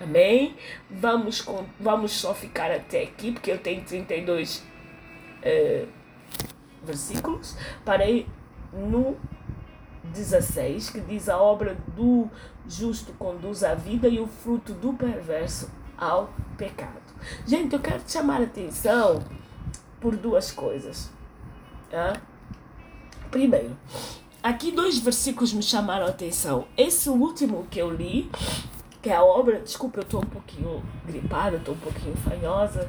Amém? 0.00 0.54
Vamos, 0.90 1.46
vamos 1.80 2.12
só 2.12 2.34
ficar 2.34 2.70
até 2.70 3.02
aqui, 3.04 3.32
porque 3.32 3.50
eu 3.50 3.58
tenho 3.58 3.82
32 3.82 4.58
uh, 4.58 5.88
versículos. 6.82 7.56
Parei 7.84 8.26
no 8.72 9.16
16, 10.14 10.90
que 10.90 11.00
diz: 11.00 11.28
A 11.28 11.36
obra 11.36 11.76
do 11.94 12.28
justo 12.66 13.12
conduz 13.18 13.62
à 13.62 13.74
vida 13.74 14.08
e 14.08 14.20
o 14.20 14.26
fruto 14.26 14.72
do 14.72 14.92
perverso 14.94 15.70
ao 15.98 16.30
pecado. 16.56 17.02
Gente, 17.46 17.74
eu 17.74 17.80
quero 17.80 18.02
te 18.02 18.12
chamar 18.12 18.40
a 18.40 18.44
atenção 18.44 19.22
por 20.00 20.16
duas 20.16 20.50
coisas. 20.50 21.10
Tá? 21.90 22.20
Primeiro, 23.30 23.76
aqui 24.42 24.70
dois 24.70 24.98
versículos 24.98 25.52
me 25.52 25.62
chamaram 25.62 26.06
a 26.06 26.10
atenção. 26.10 26.66
Esse 26.76 27.08
último 27.08 27.66
que 27.70 27.78
eu 27.78 27.90
li, 27.90 28.30
que 29.02 29.10
é 29.10 29.16
a 29.16 29.22
obra. 29.22 29.60
Desculpa, 29.60 29.98
eu 29.98 30.02
estou 30.02 30.22
um 30.22 30.26
pouquinho 30.26 30.82
gripada, 31.06 31.56
estou 31.56 31.74
um 31.74 31.78
pouquinho 31.78 32.16
fanhosa, 32.16 32.88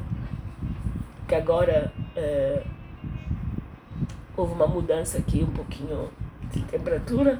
que 1.28 1.36
agora 1.36 1.92
é, 2.16 2.64
houve 4.38 4.54
uma 4.54 4.68
mudança 4.68 5.18
aqui 5.18 5.44
um 5.44 5.52
pouquinho 5.52 6.10
temperatura, 6.62 7.40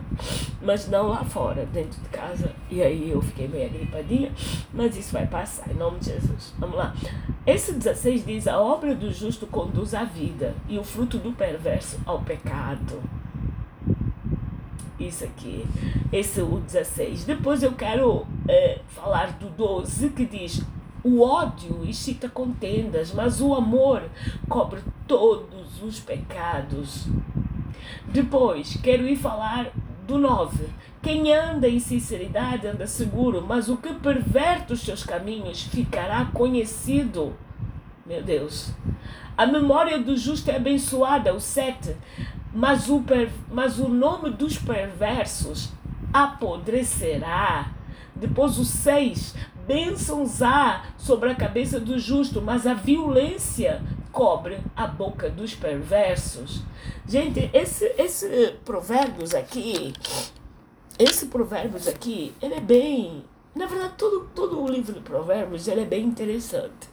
mas 0.62 0.88
não 0.88 1.10
lá 1.10 1.24
fora, 1.24 1.66
dentro 1.66 2.02
de 2.02 2.10
casa. 2.10 2.52
E 2.70 2.82
aí 2.82 3.12
eu 3.12 3.22
fiquei 3.22 3.48
meio 3.48 3.70
gripadinha, 3.70 4.32
mas 4.74 4.96
isso 4.98 5.14
vai 5.14 5.28
passar, 5.28 5.70
em 5.72 5.76
nome 5.76 6.00
de 6.00 6.12
Jesus. 6.12 6.54
Vamos 6.58 6.76
lá. 6.76 6.96
Esse 7.46 7.74
16 7.74 8.26
diz: 8.26 8.48
A 8.48 8.60
obra 8.60 8.96
do 8.96 9.12
justo 9.12 9.48
conduz 9.48 9.94
à 9.94 10.04
vida, 10.04 10.56
e 10.68 10.78
o 10.78 10.84
fruto 10.84 11.18
do 11.18 11.32
perverso 11.32 12.00
ao 12.06 12.22
pecado. 12.22 13.02
Isso 15.00 15.26
aqui, 15.26 15.66
esse 16.12 16.40
é 16.40 16.44
o 16.44 16.60
16. 16.60 17.26
Depois 17.26 17.62
eu 17.62 17.74
quero 17.74 18.26
é, 18.48 18.80
falar 18.88 19.34
do 19.34 19.50
12, 19.50 20.10
que 20.12 20.26
diz: 20.26 20.62
O 21.04 21.22
ódio 21.22 21.84
excita 21.86 22.30
contendas, 22.30 23.14
mas 23.14 23.42
o 23.42 23.54
amor 23.54 24.04
cobre 24.48 24.82
todos 25.06 25.84
os 25.84 26.00
pecados. 26.00 27.08
Depois, 28.08 28.78
quero 28.82 29.08
ir 29.08 29.16
falar 29.16 29.72
do 30.08 30.18
9. 30.18 30.68
Quem 31.02 31.34
anda 31.34 31.68
em 31.68 31.80
sinceridade 31.80 32.68
anda 32.68 32.88
seguro, 32.88 33.44
mas 33.48 33.70
o 33.70 33.78
que 33.78 33.94
perverte 33.94 34.74
os 34.74 34.82
seus 34.82 35.04
caminhos 35.04 35.64
ficará 35.64 36.26
conhecido. 36.26 37.34
Meu 38.06 38.24
Deus. 38.24 38.74
A 39.38 39.46
memória 39.46 40.00
do 40.00 40.16
justo 40.16 40.50
é 40.50 40.56
abençoada, 40.56 41.34
o 41.34 41.40
7. 41.40 41.96
Mas 42.54 42.90
o, 42.90 43.02
per, 43.02 43.30
mas 43.52 43.80
o 43.80 43.90
nome 43.90 44.30
dos 44.30 44.58
perversos 44.58 45.72
apodrecerá. 46.14 47.72
Depois 48.16 48.58
o 48.58 48.64
6. 48.64 49.36
Bênçãos 49.68 50.42
há 50.42 50.84
sobre 50.98 51.32
a 51.32 51.36
cabeça 51.36 51.80
do 51.80 52.00
justo, 52.00 52.42
mas 52.42 52.66
a 52.66 52.74
violência 52.74 53.82
cobre 54.16 54.58
a 54.78 54.88
boca 54.88 55.30
dos 55.30 55.54
perversos. 55.54 56.62
Gente, 57.06 57.52
esse, 57.54 57.94
esse 57.98 58.56
provérbios 58.64 59.36
aqui, 59.36 59.94
esse 60.98 61.26
provérbios 61.26 61.86
aqui, 61.86 62.34
ele 62.42 62.56
é 62.56 62.62
bem... 62.62 63.26
Na 63.54 63.66
verdade, 63.66 63.94
todo, 63.98 64.30
todo 64.34 64.64
o 64.64 64.68
livro 64.68 64.94
de 64.94 65.02
provérbios, 65.02 65.68
ele 65.68 65.82
é 65.82 65.86
bem 65.86 66.06
interessante. 66.06 66.90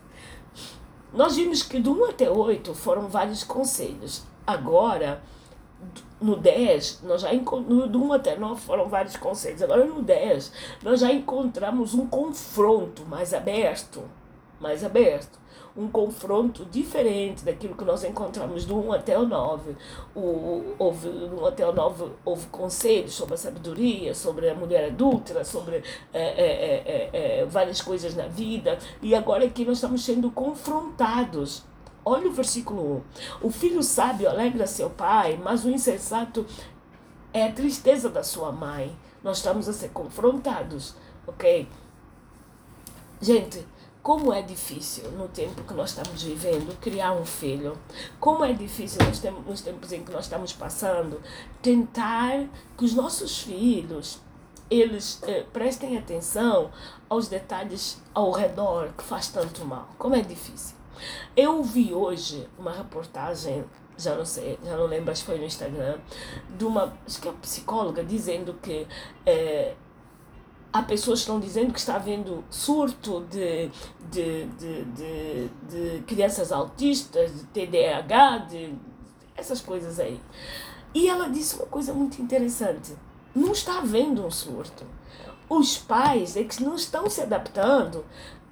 Nós 1.12 1.36
vimos 1.36 1.62
que 1.62 1.78
do 1.78 1.92
1 1.92 2.04
até 2.06 2.28
8 2.28 2.74
foram 2.74 3.08
vários 3.08 3.44
conselhos. 3.44 4.24
Agora, 4.44 5.22
no 6.20 6.36
10, 6.36 7.02
nós 7.04 7.22
já 7.22 7.32
no, 7.32 7.86
do 7.86 8.02
1 8.02 8.12
até 8.14 8.36
9 8.36 8.60
foram 8.60 8.88
vários 8.88 9.16
conselhos. 9.16 9.62
Agora 9.62 9.84
no 9.84 10.02
10, 10.02 10.52
nós 10.82 11.00
já 11.00 11.12
encontramos 11.12 11.94
um 11.94 12.06
confronto 12.06 13.04
mais 13.06 13.32
aberto, 13.32 14.02
mais 14.60 14.84
aberto 14.84 15.41
um 15.76 15.88
confronto 15.88 16.64
diferente 16.66 17.44
daquilo 17.44 17.74
que 17.74 17.84
nós 17.84 18.04
encontramos 18.04 18.64
do 18.64 18.78
1 18.78 18.92
até 18.92 19.18
o 19.18 19.26
9. 19.26 19.74
O, 20.14 20.74
houve, 20.78 21.08
1 21.08 21.46
até 21.46 21.66
o 21.66 21.72
9 21.72 22.10
houve 22.24 22.46
conselhos 22.48 23.14
sobre 23.14 23.34
a 23.34 23.38
sabedoria, 23.38 24.14
sobre 24.14 24.50
a 24.50 24.54
mulher 24.54 24.86
adúltera, 24.86 25.44
sobre 25.44 25.82
é, 26.12 26.22
é, 26.22 27.10
é, 27.12 27.46
várias 27.46 27.80
coisas 27.80 28.14
na 28.14 28.26
vida. 28.26 28.78
E 29.00 29.14
agora 29.14 29.44
aqui 29.44 29.64
nós 29.64 29.78
estamos 29.78 30.04
sendo 30.04 30.30
confrontados. 30.30 31.62
Olha 32.04 32.28
o 32.28 32.32
versículo 32.32 33.04
1. 33.42 33.46
O 33.46 33.50
filho 33.50 33.82
sábio 33.82 34.28
alegra 34.28 34.66
seu 34.66 34.90
pai, 34.90 35.40
mas 35.42 35.64
o 35.64 35.70
insensato 35.70 36.44
é 37.32 37.46
a 37.46 37.52
tristeza 37.52 38.10
da 38.10 38.22
sua 38.22 38.52
mãe. 38.52 38.94
Nós 39.22 39.38
estamos 39.38 39.68
a 39.68 39.72
ser 39.72 39.90
confrontados, 39.90 40.96
ok? 41.26 41.68
Gente, 43.20 43.64
como 44.02 44.32
é 44.32 44.42
difícil 44.42 45.10
no 45.12 45.28
tempo 45.28 45.62
que 45.62 45.72
nós 45.74 45.90
estamos 45.90 46.22
vivendo 46.22 46.76
criar 46.80 47.12
um 47.12 47.24
filho. 47.24 47.78
Como 48.18 48.44
é 48.44 48.52
difícil 48.52 48.98
nos 49.06 49.20
tempos, 49.20 49.92
em 49.92 50.02
que 50.02 50.12
nós 50.12 50.24
estamos 50.24 50.52
passando 50.52 51.20
tentar 51.62 52.46
que 52.76 52.84
os 52.84 52.94
nossos 52.94 53.38
filhos 53.38 54.20
eles 54.68 55.20
eh, 55.22 55.44
prestem 55.52 55.98
atenção 55.98 56.70
aos 57.08 57.28
detalhes 57.28 58.00
ao 58.14 58.32
redor 58.32 58.88
que 58.96 59.04
faz 59.04 59.28
tanto 59.28 59.64
mal. 59.64 59.88
Como 59.98 60.16
é 60.16 60.22
difícil. 60.22 60.74
Eu 61.36 61.62
vi 61.62 61.92
hoje 61.92 62.48
uma 62.58 62.72
reportagem 62.72 63.64
já 63.96 64.16
não 64.16 64.24
sei, 64.24 64.58
já 64.64 64.76
não 64.76 64.86
lembro, 64.86 65.12
acho 65.12 65.20
que 65.20 65.26
foi 65.26 65.38
no 65.38 65.44
Instagram, 65.44 65.98
de 66.56 66.64
uma, 66.64 66.96
acho 67.06 67.20
que 67.20 67.28
é 67.28 67.30
uma 67.30 67.40
psicóloga 67.40 68.02
dizendo 68.02 68.54
que 68.54 68.86
eh, 69.24 69.74
há 70.72 70.82
pessoas 70.82 71.20
que 71.20 71.24
estão 71.24 71.38
dizendo 71.40 71.72
que 71.72 71.78
está 71.78 71.96
havendo 71.96 72.44
surto 72.50 73.24
de, 73.30 73.70
de, 74.10 74.46
de, 74.46 74.84
de, 74.84 75.48
de 75.68 76.02
crianças 76.06 76.50
autistas, 76.50 77.32
de 77.34 77.44
TDAH, 77.44 78.38
de 78.38 78.74
essas 79.36 79.60
coisas 79.60 80.00
aí. 80.00 80.20
E 80.94 81.08
ela 81.08 81.28
disse 81.28 81.56
uma 81.56 81.66
coisa 81.66 81.92
muito 81.92 82.20
interessante: 82.20 82.94
não 83.34 83.52
está 83.52 83.78
havendo 83.78 84.24
um 84.24 84.30
surto. 84.30 84.84
Os 85.48 85.76
pais 85.76 86.36
é 86.36 86.44
que 86.44 86.62
não 86.62 86.74
estão 86.74 87.10
se 87.10 87.20
adaptando 87.20 88.04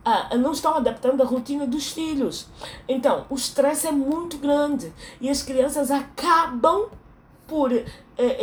ah, 0.04 0.34
não 0.36 0.52
estão 0.52 0.76
adaptando 0.76 1.22
a 1.22 1.26
rotina 1.26 1.66
dos 1.66 1.90
filhos. 1.92 2.46
Então, 2.88 3.26
o 3.28 3.34
estresse 3.34 3.86
é 3.86 3.92
muito 3.92 4.38
grande 4.38 4.92
e 5.20 5.28
as 5.28 5.42
crianças 5.42 5.90
acabam 5.90 6.88
por 7.50 7.72
eh, 7.72 7.84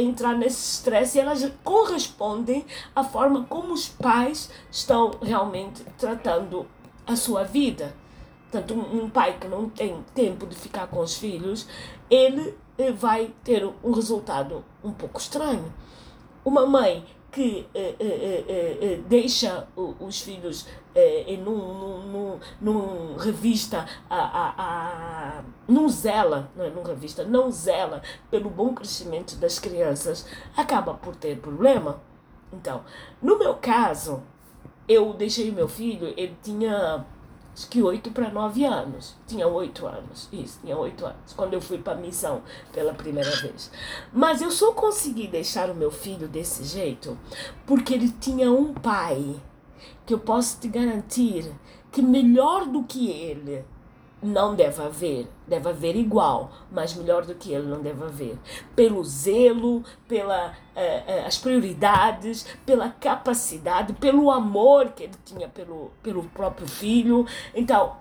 entrar 0.01 0.37
nesse 0.37 0.73
estresse 0.73 1.17
e 1.17 1.21
elas 1.21 1.49
correspondem 1.63 2.65
à 2.93 3.05
forma 3.05 3.45
como 3.45 3.73
os 3.73 3.87
pais 3.87 4.49
estão 4.69 5.11
realmente 5.21 5.81
tratando 5.97 6.67
a 7.05 7.15
sua 7.15 7.45
vida. 7.45 7.95
Portanto, 8.51 8.73
um, 8.73 9.03
um 9.03 9.09
pai 9.09 9.37
que 9.39 9.47
não 9.47 9.69
tem 9.69 10.03
tempo 10.13 10.45
de 10.45 10.57
ficar 10.57 10.87
com 10.87 10.99
os 10.99 11.15
filhos, 11.15 11.65
ele 12.09 12.53
eh, 12.77 12.91
vai 12.91 13.31
ter 13.45 13.65
um 13.81 13.91
resultado 13.91 14.65
um 14.83 14.91
pouco 14.91 15.21
estranho. 15.21 15.73
Uma 16.43 16.65
mãe 16.65 17.05
que 17.37 17.67
eh, 17.75 17.95
eh, 17.99 18.45
eh, 18.49 18.77
eh 18.81 18.99
deixa 19.07 19.67
os 19.75 20.21
filhos 20.21 20.65
em 20.95 21.37
num, 21.37 22.01
num, 22.07 22.39
num, 22.59 23.15
revista, 23.15 23.85
a, 24.09 24.17
a, 24.17 24.53
a, 24.57 25.43
não 25.67 25.87
zela, 25.87 26.51
não 26.55 26.65
é 26.65 26.71
num 26.71 26.81
revista, 26.81 27.23
não 27.23 27.51
zela 27.51 28.01
pelo 28.31 28.49
bom 28.49 28.73
crescimento 28.73 29.35
das 29.35 29.59
crianças, 29.59 30.25
acaba 30.55 30.95
por 30.95 31.15
ter 31.15 31.37
problema. 31.37 32.01
Então, 32.51 32.83
no 33.21 33.37
meu 33.37 33.53
caso, 33.53 34.23
eu 34.87 35.13
deixei 35.13 35.51
meu 35.51 35.67
filho, 35.67 36.11
ele 36.17 36.35
tinha 36.41 37.05
acho 37.57 37.67
que 37.69 37.81
oito 37.81 38.11
para 38.11 38.29
nove 38.29 38.63
anos. 38.63 39.15
Tinha 39.25 39.47
oito 39.47 39.87
anos, 39.87 40.29
isso, 40.31 40.59
tinha 40.61 40.77
oito 40.77 41.03
anos, 41.03 41.33
quando 41.35 41.55
eu 41.55 41.61
fui 41.61 41.79
para 41.79 41.93
a 41.93 42.01
missão 42.01 42.43
pela 42.71 42.93
primeira 42.93 43.31
vez. 43.37 43.71
Mas 44.13 44.41
eu 44.43 44.51
só 44.51 44.73
consegui 44.73 45.27
deixar 45.27 45.71
o 45.71 45.75
meu 45.75 45.89
filho 45.89 46.27
desse 46.27 46.63
jeito 46.63 47.17
porque 47.65 47.95
ele 47.95 48.11
tinha 48.11 48.51
um 48.51 48.75
pai 48.75 49.35
que 50.05 50.13
eu 50.13 50.19
posso 50.19 50.59
te 50.59 50.67
garantir 50.67 51.51
que 51.91 52.01
melhor 52.01 52.67
do 52.67 52.83
que 52.83 53.09
ele 53.09 53.65
não 54.21 54.55
deve 54.55 54.81
haver, 54.81 55.27
deve 55.47 55.69
haver 55.69 55.95
igual, 55.95 56.51
mas 56.71 56.93
melhor 56.95 57.25
do 57.25 57.35
que 57.35 57.53
ele 57.53 57.67
não 57.67 57.81
deve 57.81 58.03
haver. 58.03 58.37
Pelo 58.75 59.03
zelo, 59.03 59.83
pelas 60.07 60.53
eh, 60.75 61.03
eh, 61.07 61.29
prioridades, 61.41 62.45
pela 62.65 62.89
capacidade, 62.89 63.93
pelo 63.93 64.31
amor 64.31 64.91
que 64.91 65.03
ele 65.03 65.15
tinha 65.23 65.47
pelo, 65.47 65.91
pelo 66.01 66.23
próprio 66.29 66.67
filho. 66.67 67.25
Então, 67.53 67.95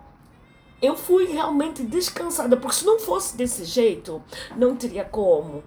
eu 0.81 0.97
fui 0.97 1.27
realmente 1.27 1.83
descansada, 1.83 2.57
porque 2.57 2.77
se 2.77 2.87
não 2.87 2.99
fosse 2.99 3.37
desse 3.37 3.65
jeito, 3.65 4.23
não 4.57 4.75
teria 4.75 5.05
como, 5.05 5.63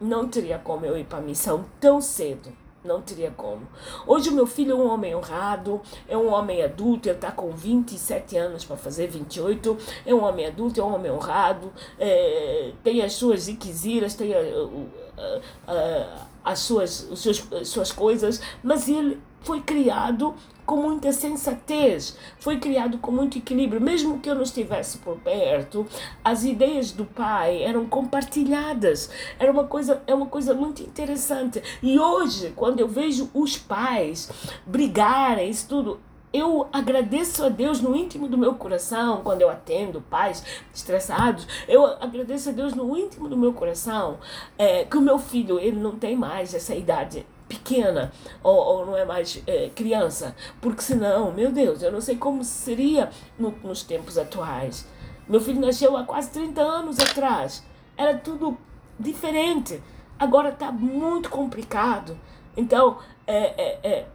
não 0.00 0.28
teria 0.28 0.58
como 0.58 0.86
eu 0.86 0.96
ir 0.96 1.04
para 1.04 1.18
a 1.18 1.22
missão 1.22 1.66
tão 1.78 2.00
cedo. 2.00 2.50
Não 2.82 3.02
teria 3.02 3.30
como. 3.30 3.66
Hoje 4.06 4.30
o 4.30 4.32
meu 4.32 4.46
filho 4.46 4.72
é 4.72 4.74
um 4.74 4.88
homem 4.88 5.14
honrado, 5.14 5.82
é 6.08 6.16
um 6.16 6.32
homem 6.32 6.62
adulto, 6.62 7.08
ele 7.08 7.16
está 7.16 7.30
com 7.30 7.50
27 7.50 8.38
anos 8.38 8.64
para 8.64 8.76
fazer 8.76 9.06
28, 9.06 9.76
é 10.06 10.14
um 10.14 10.24
homem 10.24 10.46
adulto, 10.46 10.80
é 10.80 10.84
um 10.84 10.94
homem 10.94 11.12
honrado, 11.12 11.70
é, 11.98 12.72
tem 12.82 13.02
as 13.02 13.12
suas 13.12 13.48
iquisiras, 13.48 14.14
tem 14.14 14.32
a, 14.34 14.38
a, 14.38 15.72
a, 15.72 16.26
as, 16.52 16.60
suas, 16.60 17.06
os 17.10 17.20
seus, 17.20 17.52
as 17.52 17.68
suas 17.68 17.92
coisas, 17.92 18.40
mas 18.62 18.88
ele 18.88 19.20
foi 19.42 19.60
criado 19.60 20.34
com 20.70 20.76
muita 20.76 21.12
sensatez, 21.12 22.16
foi 22.38 22.60
criado 22.60 22.98
com 22.98 23.10
muito 23.10 23.36
equilíbrio. 23.36 23.80
Mesmo 23.80 24.20
que 24.20 24.30
eu 24.30 24.36
não 24.36 24.42
estivesse 24.42 24.98
por 24.98 25.16
perto, 25.16 25.84
as 26.22 26.44
ideias 26.44 26.92
do 26.92 27.04
pai 27.04 27.60
eram 27.60 27.86
compartilhadas. 27.86 29.10
Era 29.36 29.50
uma 29.50 29.64
coisa, 29.64 30.00
é 30.06 30.14
uma 30.14 30.26
coisa 30.26 30.54
muito 30.54 30.80
interessante. 30.80 31.60
E 31.82 31.98
hoje, 31.98 32.52
quando 32.54 32.78
eu 32.78 32.86
vejo 32.86 33.28
os 33.34 33.58
pais 33.58 34.30
brigarem, 34.64 35.50
isso 35.50 35.66
tudo, 35.68 35.98
eu 36.32 36.68
agradeço 36.72 37.44
a 37.44 37.48
Deus 37.48 37.80
no 37.80 37.96
íntimo 37.96 38.28
do 38.28 38.38
meu 38.38 38.54
coração, 38.54 39.22
quando 39.24 39.42
eu 39.42 39.50
atendo 39.50 40.00
pais 40.02 40.44
estressados, 40.72 41.48
eu 41.66 41.84
agradeço 41.84 42.50
a 42.50 42.52
Deus 42.52 42.74
no 42.74 42.96
íntimo 42.96 43.28
do 43.28 43.36
meu 43.36 43.52
coração 43.52 44.18
é, 44.56 44.84
que 44.84 44.96
o 44.96 45.00
meu 45.00 45.18
filho 45.18 45.58
ele 45.58 45.80
não 45.80 45.96
tem 45.98 46.14
mais 46.14 46.54
essa 46.54 46.76
idade 46.76 47.26
pequena 47.50 48.12
ou, 48.42 48.54
ou 48.54 48.86
não 48.86 48.96
é 48.96 49.04
mais 49.04 49.42
é, 49.46 49.68
criança, 49.74 50.36
porque 50.60 50.80
senão, 50.80 51.32
meu 51.32 51.50
Deus, 51.50 51.82
eu 51.82 51.90
não 51.90 52.00
sei 52.00 52.16
como 52.16 52.44
seria 52.44 53.10
no, 53.36 53.50
nos 53.64 53.82
tempos 53.82 54.16
atuais. 54.16 54.86
Meu 55.28 55.40
filho 55.40 55.60
nasceu 55.60 55.96
há 55.96 56.04
quase 56.04 56.30
30 56.30 56.60
anos 56.62 56.98
atrás, 57.00 57.64
era 57.96 58.16
tudo 58.16 58.56
diferente, 58.98 59.82
agora 60.18 60.50
está 60.50 60.70
muito 60.70 61.28
complicado. 61.28 62.16
Então, 62.56 62.98
é, 63.26 63.62
é, 63.62 63.78
é 63.82 64.06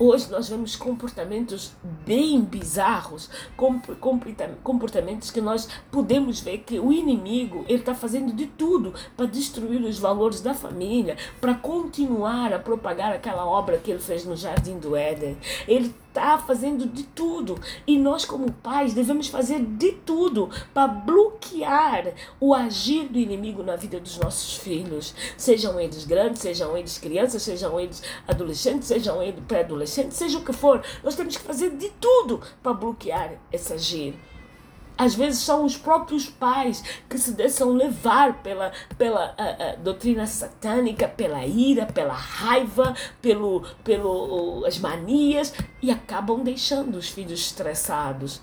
Hoje 0.00 0.30
nós 0.30 0.48
vemos 0.48 0.76
comportamentos 0.76 1.72
bem 2.06 2.40
bizarros, 2.40 3.28
comportamentos 4.62 5.32
que 5.32 5.40
nós 5.40 5.68
podemos 5.90 6.38
ver 6.38 6.58
que 6.58 6.78
o 6.78 6.92
inimigo 6.92 7.64
ele 7.66 7.80
está 7.80 7.96
fazendo 7.96 8.32
de 8.32 8.46
tudo 8.46 8.94
para 9.16 9.26
destruir 9.26 9.82
os 9.82 9.98
valores 9.98 10.40
da 10.40 10.54
família, 10.54 11.16
para 11.40 11.54
continuar 11.54 12.52
a 12.52 12.60
propagar 12.60 13.12
aquela 13.12 13.44
obra 13.44 13.78
que 13.78 13.90
ele 13.90 13.98
fez 13.98 14.24
no 14.24 14.36
Jardim 14.36 14.78
do 14.78 14.94
Éden. 14.94 15.36
Ele 15.66 15.92
está 16.18 16.38
fazendo 16.38 16.86
de 16.86 17.04
tudo. 17.04 17.58
E 17.86 17.98
nós, 17.98 18.24
como 18.24 18.52
pais, 18.52 18.92
devemos 18.92 19.28
fazer 19.28 19.60
de 19.60 19.92
tudo 19.92 20.50
para 20.74 20.88
bloquear 20.88 22.12
o 22.40 22.54
agir 22.54 23.08
do 23.08 23.18
inimigo 23.18 23.62
na 23.62 23.76
vida 23.76 24.00
dos 24.00 24.18
nossos 24.18 24.56
filhos. 24.56 25.14
Sejam 25.36 25.80
eles 25.80 26.04
grandes, 26.04 26.42
sejam 26.42 26.76
eles 26.76 26.98
crianças, 26.98 27.42
sejam 27.42 27.78
eles 27.78 28.02
adolescentes, 28.26 28.88
sejam 28.88 29.22
eles 29.22 29.42
pré-adolescentes, 29.46 30.16
seja 30.16 30.38
o 30.38 30.44
que 30.44 30.52
for. 30.52 30.84
Nós 31.02 31.14
temos 31.14 31.36
que 31.36 31.42
fazer 31.42 31.70
de 31.70 31.90
tudo 32.00 32.40
para 32.62 32.72
bloquear 32.72 33.34
esse 33.52 33.72
agir. 33.72 34.27
Às 34.98 35.14
vezes 35.14 35.38
são 35.38 35.64
os 35.64 35.76
próprios 35.76 36.26
pais 36.26 36.82
que 37.08 37.16
se 37.16 37.30
deixam 37.30 37.70
levar 37.70 38.42
pela, 38.42 38.72
pela 38.98 39.30
uh, 39.30 39.78
uh, 39.78 39.82
doutrina 39.82 40.26
satânica, 40.26 41.06
pela 41.06 41.46
ira, 41.46 41.86
pela 41.86 42.14
raiva, 42.14 42.96
pelo, 43.22 43.64
pelo, 43.84 44.64
as 44.66 44.76
manias 44.76 45.54
e 45.80 45.92
acabam 45.92 46.42
deixando 46.42 46.96
os 46.96 47.08
filhos 47.08 47.38
estressados. 47.40 48.42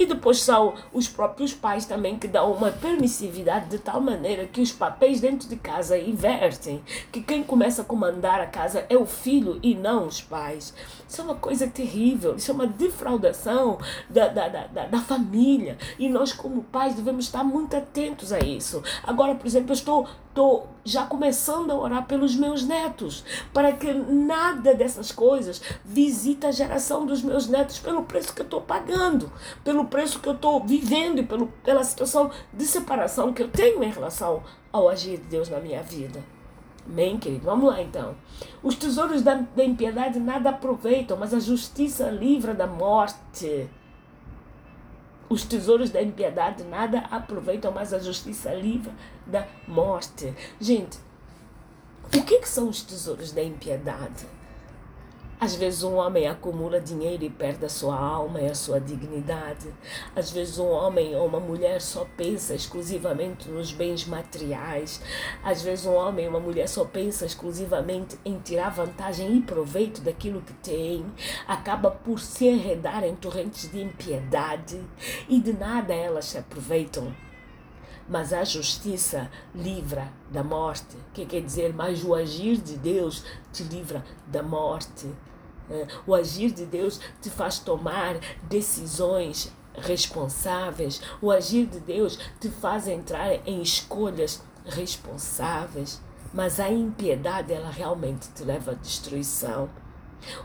E 0.00 0.06
depois 0.06 0.40
são 0.40 0.74
os 0.94 1.08
próprios 1.08 1.52
pais 1.52 1.84
também 1.84 2.18
que 2.18 2.26
dão 2.26 2.52
uma 2.52 2.70
permissividade 2.70 3.68
de 3.68 3.78
tal 3.78 4.00
maneira 4.00 4.46
que 4.46 4.62
os 4.62 4.72
papéis 4.72 5.20
dentro 5.20 5.46
de 5.46 5.56
casa 5.56 5.98
invertem. 5.98 6.82
Que 7.12 7.20
quem 7.20 7.42
começa 7.42 7.82
a 7.82 7.84
comandar 7.84 8.40
a 8.40 8.46
casa 8.46 8.86
é 8.88 8.96
o 8.96 9.04
filho 9.04 9.60
e 9.62 9.74
não 9.74 10.06
os 10.06 10.22
pais. 10.22 10.72
Isso 11.10 11.20
é 11.20 11.24
uma 11.24 11.34
coisa 11.34 11.66
terrível. 11.66 12.36
Isso 12.36 12.52
é 12.52 12.54
uma 12.54 12.68
defraudação 12.68 13.78
da, 14.08 14.28
da, 14.28 14.48
da, 14.48 14.86
da 14.86 15.00
família. 15.00 15.76
E 15.98 16.08
nós, 16.08 16.32
como 16.32 16.62
pais, 16.62 16.94
devemos 16.94 17.24
estar 17.24 17.42
muito 17.42 17.76
atentos 17.76 18.32
a 18.32 18.38
isso. 18.38 18.80
Agora, 19.02 19.34
por 19.34 19.44
exemplo, 19.44 19.70
eu 19.70 19.74
estou 19.74 20.08
estou 20.28 20.68
já 20.84 21.04
começando 21.06 21.72
a 21.72 21.74
orar 21.74 22.06
pelos 22.06 22.36
meus 22.36 22.62
netos, 22.62 23.24
para 23.52 23.72
que 23.72 23.92
nada 23.92 24.72
dessas 24.72 25.10
coisas 25.10 25.60
visite 25.84 26.46
a 26.46 26.52
geração 26.52 27.04
dos 27.04 27.20
meus 27.20 27.48
netos 27.48 27.80
pelo 27.80 28.04
preço 28.04 28.32
que 28.32 28.40
eu 28.40 28.44
estou 28.44 28.60
pagando, 28.60 29.32
pelo 29.64 29.86
preço 29.86 30.20
que 30.20 30.28
eu 30.28 30.34
estou 30.34 30.64
vivendo 30.64 31.18
e 31.18 31.26
pelo, 31.26 31.48
pela 31.64 31.82
situação 31.82 32.30
de 32.52 32.64
separação 32.64 33.32
que 33.32 33.42
eu 33.42 33.48
tenho 33.48 33.82
em 33.82 33.90
relação 33.90 34.44
ao 34.72 34.88
agir 34.88 35.18
de 35.18 35.24
Deus 35.24 35.48
na 35.48 35.58
minha 35.58 35.82
vida. 35.82 36.22
Amém, 36.90 37.18
querido? 37.18 37.44
Vamos 37.44 37.70
lá 37.70 37.80
então. 37.80 38.16
Os 38.64 38.74
tesouros 38.74 39.22
da, 39.22 39.34
da 39.34 39.64
impiedade 39.64 40.18
nada 40.18 40.50
aproveitam, 40.50 41.16
mas 41.16 41.32
a 41.32 41.38
justiça 41.38 42.10
livra 42.10 42.52
da 42.52 42.66
morte. 42.66 43.70
Os 45.28 45.44
tesouros 45.44 45.90
da 45.90 46.02
impiedade 46.02 46.64
nada 46.64 46.98
aproveitam, 47.10 47.70
mas 47.70 47.94
a 47.94 48.00
justiça 48.00 48.52
livra 48.52 48.92
da 49.24 49.46
morte. 49.68 50.34
Gente, 50.60 50.98
o 52.06 52.22
que, 52.24 52.40
que 52.40 52.48
são 52.48 52.68
os 52.68 52.82
tesouros 52.82 53.30
da 53.30 53.42
impiedade? 53.42 54.26
Às 55.40 55.54
vezes 55.54 55.82
um 55.82 55.94
homem 55.94 56.28
acumula 56.28 56.78
dinheiro 56.78 57.24
e 57.24 57.30
perde 57.30 57.64
a 57.64 57.68
sua 57.70 57.98
alma 57.98 58.42
e 58.42 58.50
a 58.50 58.54
sua 58.54 58.78
dignidade. 58.78 59.72
Às 60.14 60.30
vezes 60.30 60.58
um 60.58 60.68
homem 60.68 61.16
ou 61.16 61.26
uma 61.26 61.40
mulher 61.40 61.80
só 61.80 62.06
pensa 62.14 62.54
exclusivamente 62.54 63.48
nos 63.48 63.72
bens 63.72 64.04
materiais. 64.04 65.00
Às 65.42 65.62
vezes 65.62 65.86
um 65.86 65.94
homem 65.94 66.26
ou 66.26 66.32
uma 66.32 66.40
mulher 66.40 66.68
só 66.68 66.84
pensa 66.84 67.24
exclusivamente 67.24 68.18
em 68.22 68.38
tirar 68.38 68.68
vantagem 68.68 69.34
e 69.34 69.40
proveito 69.40 70.02
daquilo 70.02 70.42
que 70.42 70.52
tem. 70.52 71.06
Acaba 71.48 71.90
por 71.90 72.20
se 72.20 72.46
enredar 72.46 73.02
em 73.02 73.16
torrentes 73.16 73.70
de 73.72 73.80
impiedade 73.80 74.78
e 75.26 75.40
de 75.40 75.54
nada 75.54 75.94
elas 75.94 76.26
se 76.26 76.36
aproveitam 76.36 77.14
mas 78.10 78.32
a 78.32 78.42
justiça 78.42 79.30
livra 79.54 80.12
da 80.32 80.42
morte. 80.42 80.96
O 80.96 81.12
que 81.14 81.24
quer 81.24 81.42
dizer? 81.42 81.72
Mas 81.72 82.04
o 82.04 82.12
agir 82.12 82.56
de 82.56 82.76
Deus 82.76 83.24
te 83.52 83.62
livra 83.62 84.04
da 84.26 84.42
morte. 84.42 85.06
É, 85.70 85.86
o 86.06 86.14
agir 86.14 86.50
de 86.50 86.66
Deus 86.66 87.00
te 87.20 87.30
faz 87.30 87.58
tomar 87.58 88.18
decisões 88.48 89.52
responsáveis. 89.74 91.00
O 91.22 91.30
agir 91.30 91.66
de 91.66 91.80
Deus 91.80 92.18
te 92.40 92.48
faz 92.48 92.88
entrar 92.88 93.32
em 93.46 93.62
escolhas 93.62 94.42
responsáveis, 94.64 96.00
mas 96.32 96.60
a 96.60 96.68
impiedade 96.68 97.52
ela 97.52 97.70
realmente 97.70 98.28
te 98.30 98.42
leva 98.44 98.72
à 98.72 98.74
destruição. 98.74 99.70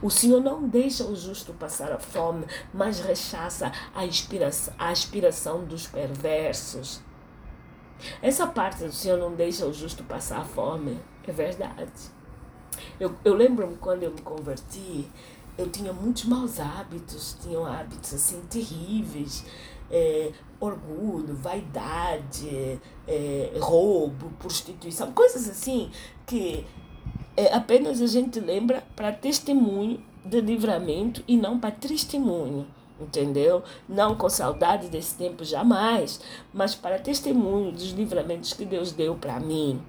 O 0.00 0.10
Senhor 0.10 0.40
não 0.40 0.66
deixa 0.66 1.04
o 1.04 1.14
justo 1.14 1.52
passar 1.52 1.92
a 1.92 1.98
fome, 1.98 2.46
mas 2.72 3.00
rechaça 3.00 3.70
a, 3.94 4.06
inspiração, 4.06 4.74
a 4.78 4.88
aspiração 4.88 5.64
dos 5.64 5.86
perversos. 5.86 7.02
Essa 8.22 8.46
parte 8.46 8.84
do 8.84 8.92
Senhor 8.92 9.18
não 9.18 9.34
deixa 9.34 9.66
o 9.66 9.72
justo 9.72 10.04
passar 10.04 10.40
a 10.40 10.44
fome, 10.44 10.98
é 11.26 11.32
verdade. 11.32 12.15
Eu, 12.98 13.14
eu 13.24 13.34
lembro-me 13.34 13.76
quando 13.76 14.02
eu 14.02 14.10
me 14.10 14.20
converti, 14.22 15.08
eu 15.58 15.68
tinha 15.70 15.92
muitos 15.92 16.24
maus 16.24 16.60
hábitos, 16.60 17.36
tinha 17.40 17.58
hábitos 17.66 18.14
assim 18.14 18.40
terríveis, 18.50 19.44
é, 19.90 20.32
orgulho, 20.60 21.34
vaidade, 21.34 22.80
é, 23.06 23.52
roubo, 23.60 24.30
prostituição, 24.38 25.12
coisas 25.12 25.48
assim 25.48 25.90
que 26.26 26.66
é, 27.36 27.54
apenas 27.54 28.00
a 28.00 28.06
gente 28.06 28.40
lembra 28.40 28.82
para 28.94 29.12
testemunho 29.12 30.02
de 30.24 30.40
livramento 30.40 31.22
e 31.28 31.36
não 31.36 31.58
para 31.58 31.70
testemunho, 31.70 32.66
entendeu? 33.00 33.62
Não 33.88 34.16
com 34.16 34.28
saudade 34.28 34.88
desse 34.88 35.14
tempo 35.16 35.44
jamais, 35.44 36.20
mas 36.52 36.74
para 36.74 36.98
testemunho 36.98 37.72
dos 37.72 37.90
livramentos 37.90 38.52
que 38.52 38.64
Deus 38.64 38.92
deu 38.92 39.14
para 39.14 39.38
mim. 39.38 39.80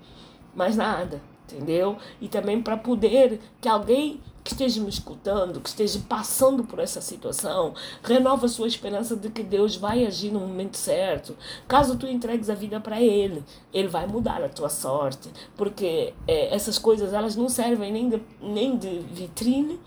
Mais 0.54 0.76
nada, 0.76 1.22
entendeu? 1.48 1.98
E 2.22 2.28
também 2.28 2.62
para 2.62 2.78
poder 2.78 3.40
que 3.62 3.68
alguém 3.68 4.20
que 4.48 4.54
esteja 4.54 4.82
me 4.82 4.90
escutando, 4.90 5.60
que 5.60 5.68
esteja 5.68 6.00
passando 6.08 6.64
por 6.64 6.80
essa 6.80 7.02
situação, 7.02 7.74
renova 8.02 8.48
sua 8.48 8.68
esperança 8.68 9.14
de 9.14 9.30
que 9.30 9.44
Deus 9.44 9.76
vai 9.76 10.06
agir 10.06 10.32
no 10.32 10.40
momento 10.40 10.78
certo. 10.78 11.36
Caso 11.68 11.98
tu 11.98 12.08
entregues 12.08 12.50
a 12.50 12.56
vida 12.56 12.80
para 12.80 13.02
Ele, 13.02 13.44
Ele 13.74 13.90
vai 13.90 14.08
mudar 14.08 14.42
a 14.42 14.48
tua 14.48 14.70
sorte, 14.70 15.30
porque 15.58 16.14
é, 16.26 16.56
essas 16.56 16.78
coisas 16.80 17.12
elas 17.12 17.36
não 17.36 17.50
servem 17.50 17.92
nem 17.92 18.10
de, 18.10 18.22
nem 18.42 18.78
de 18.78 19.00
vitrine 19.12 19.78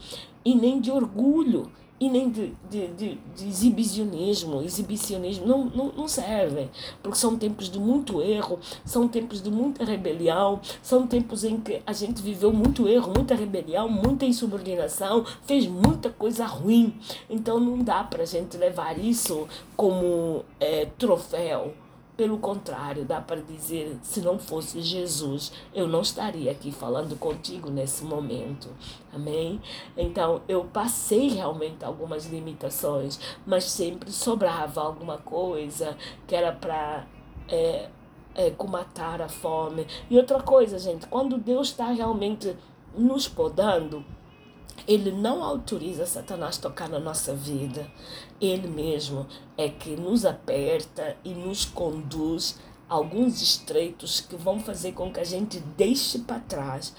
e 0.45 0.55
nem 0.55 0.79
de 0.79 0.91
orgulho 0.91 1.71
e 2.01 2.09
nem 2.09 2.31
de, 2.31 2.55
de, 2.71 2.87
de, 2.89 3.19
de, 3.37 3.49
exibicionismo, 3.49 4.63
exibicionismo 4.63 5.47
não, 5.47 5.65
não, 5.67 5.93
não 5.93 6.09
servem, 6.09 6.71
porque 7.03 7.19
são 7.19 7.37
tempos 7.37 7.69
de 7.69 7.79
muito 7.79 8.23
erro, 8.23 8.59
são 8.87 9.07
tempos 9.07 9.43
de 9.43 9.51
muita 9.51 9.85
rebelião, 9.85 10.61
são 10.83 11.07
tempos 11.07 11.45
em 11.45 11.61
que 11.61 11.83
a 11.87 11.93
gente 11.93 12.23
viveu 12.23 12.53
muito 12.53 12.89
erro, 12.89 13.13
muita 13.15 13.35
rebelião, 13.35 13.87
muita 13.87 14.25
insubordinação, 14.25 15.27
fez 15.43 15.67
muita 15.67 16.09
coisa 16.09 16.47
ruim, 16.47 16.95
então 17.29 17.61
não 17.61 17.79
dá 17.85 18.03
para 18.03 18.23
a 18.23 18.27
gente 18.27 18.57
levar 18.57 18.99
isso 18.99 19.47
como 19.77 20.43
é, 20.59 20.87
troféu 20.97 21.75
pelo 22.21 22.37
contrário, 22.37 23.07
dá 23.07 23.19
para 23.19 23.41
dizer: 23.41 23.97
se 24.03 24.21
não 24.21 24.39
fosse 24.39 24.83
Jesus, 24.83 25.51
eu 25.73 25.89
não 25.89 26.03
estaria 26.03 26.51
aqui 26.51 26.71
falando 26.71 27.19
contigo 27.19 27.71
nesse 27.71 28.05
momento. 28.05 28.69
Amém? 29.11 29.59
Então, 29.97 30.43
eu 30.47 30.67
passei 30.67 31.29
realmente 31.29 31.83
algumas 31.83 32.27
limitações, 32.27 33.19
mas 33.47 33.65
sempre 33.65 34.13
sobrava 34.13 34.83
alguma 34.83 35.17
coisa 35.17 35.97
que 36.27 36.37
era 36.37 36.53
para. 36.53 37.07
É, 37.49 37.89
é, 38.35 38.51
comatar 38.51 39.23
a 39.23 39.29
fome. 39.29 39.87
E 40.11 40.17
outra 40.17 40.41
coisa, 40.41 40.79
gente, 40.79 41.07
quando 41.07 41.39
Deus 41.39 41.69
está 41.69 41.87
realmente 41.87 42.55
nos 42.97 43.27
podando, 43.27 44.05
ele 44.87 45.13
não 45.13 45.43
autoriza 45.43 46.07
Satanás 46.07 46.59
tocar 46.59 46.89
na 46.89 46.99
nossa 46.99 47.35
vida. 47.35 47.91
Ele 48.41 48.69
mesmo 48.69 49.27
é 49.57 49.69
que 49.69 49.97
nos 49.97 50.25
aperta 50.25 51.17
e 51.25 51.35
nos 51.35 51.65
conduz 51.65 52.59
a 52.89 52.95
alguns 52.95 53.41
estreitos 53.41 54.21
que 54.21 54.37
vão 54.37 54.61
fazer 54.61 54.93
com 54.93 55.13
que 55.13 55.21
a 55.21 55.25
gente 55.25 55.61
deixe 55.77 56.19
para 56.19 56.41
trás 56.41 56.95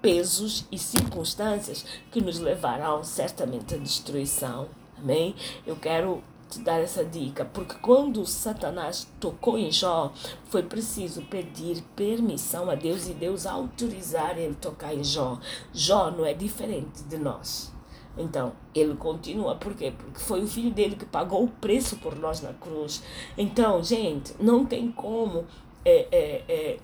pesos 0.00 0.66
e 0.70 0.78
circunstâncias 0.78 1.84
que 2.10 2.20
nos 2.20 2.38
levarão 2.38 3.04
certamente 3.04 3.74
à 3.74 3.78
destruição. 3.78 4.68
Amém? 4.98 5.34
Eu 5.66 5.76
quero 5.76 6.22
te 6.52 6.60
dar 6.60 6.80
essa 6.80 7.02
dica, 7.02 7.44
porque 7.44 7.74
quando 7.76 8.26
Satanás 8.26 9.08
tocou 9.18 9.58
em 9.58 9.70
Jó, 9.70 10.12
foi 10.50 10.62
preciso 10.62 11.22
pedir 11.22 11.82
permissão 11.96 12.68
a 12.68 12.74
Deus 12.74 13.08
e 13.08 13.14
Deus 13.14 13.46
autorizar 13.46 14.38
ele 14.38 14.54
tocar 14.54 14.94
em 14.94 15.02
Jó. 15.02 15.38
Jó 15.72 16.10
não 16.10 16.26
é 16.26 16.34
diferente 16.34 17.02
de 17.04 17.16
nós. 17.16 17.72
Então, 18.18 18.52
ele 18.74 18.94
continua, 18.94 19.54
por 19.54 19.74
quê? 19.74 19.94
Porque 19.96 20.20
foi 20.20 20.42
o 20.42 20.46
filho 20.46 20.70
dele 20.70 20.96
que 20.96 21.06
pagou 21.06 21.44
o 21.44 21.48
preço 21.48 21.96
por 21.96 22.14
nós 22.14 22.42
na 22.42 22.52
cruz. 22.52 23.02
Então, 23.38 23.82
gente, 23.82 24.34
não 24.38 24.66
tem 24.66 24.92
como 24.92 25.46
é, 25.82 26.06
é, 26.12 26.44
é, 26.46 26.78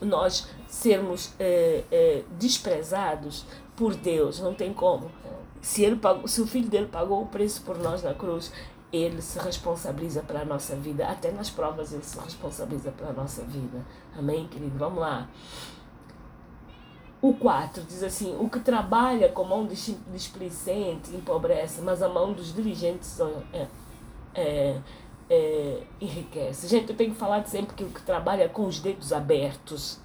nós 0.00 0.48
sermos 0.68 1.34
é, 1.40 1.82
é, 1.90 2.22
desprezados 2.38 3.44
por 3.76 3.96
Deus, 3.96 4.38
não 4.38 4.54
tem 4.54 4.72
como. 4.72 5.10
Se, 5.60 5.82
ele 5.82 5.96
pagou, 5.96 6.28
se 6.28 6.40
o 6.40 6.46
filho 6.46 6.68
dele 6.68 6.86
pagou 6.86 7.22
o 7.22 7.26
preço 7.26 7.62
por 7.62 7.78
nós 7.78 8.02
na 8.02 8.14
cruz, 8.14 8.52
ele 8.92 9.20
se 9.20 9.38
responsabiliza 9.38 10.22
pela 10.22 10.44
nossa 10.44 10.74
vida. 10.76 11.06
Até 11.06 11.30
nas 11.30 11.50
provas 11.50 11.92
ele 11.92 12.04
se 12.04 12.18
responsabiliza 12.18 12.90
pela 12.92 13.12
nossa 13.12 13.42
vida. 13.42 13.84
Amém, 14.16 14.46
querido? 14.48 14.78
Vamos 14.78 15.00
lá. 15.00 15.28
O 17.20 17.34
4 17.34 17.82
diz 17.82 18.02
assim: 18.02 18.36
O 18.38 18.48
que 18.48 18.60
trabalha 18.60 19.28
com 19.28 19.44
mão 19.44 19.66
displicente 19.66 21.14
empobrece, 21.14 21.80
mas 21.80 22.02
a 22.02 22.08
mão 22.08 22.32
dos 22.32 22.54
diligentes 22.54 23.18
é, 23.52 23.66
é, 24.34 24.80
é, 25.28 25.82
enriquece. 26.00 26.68
Gente, 26.68 26.90
eu 26.90 26.96
tenho 26.96 27.14
falar 27.14 27.44
sempre 27.46 27.74
que 27.74 27.84
o 27.84 27.90
que 27.90 28.02
trabalha 28.02 28.48
com 28.48 28.64
os 28.66 28.78
dedos 28.78 29.12
abertos, 29.12 30.00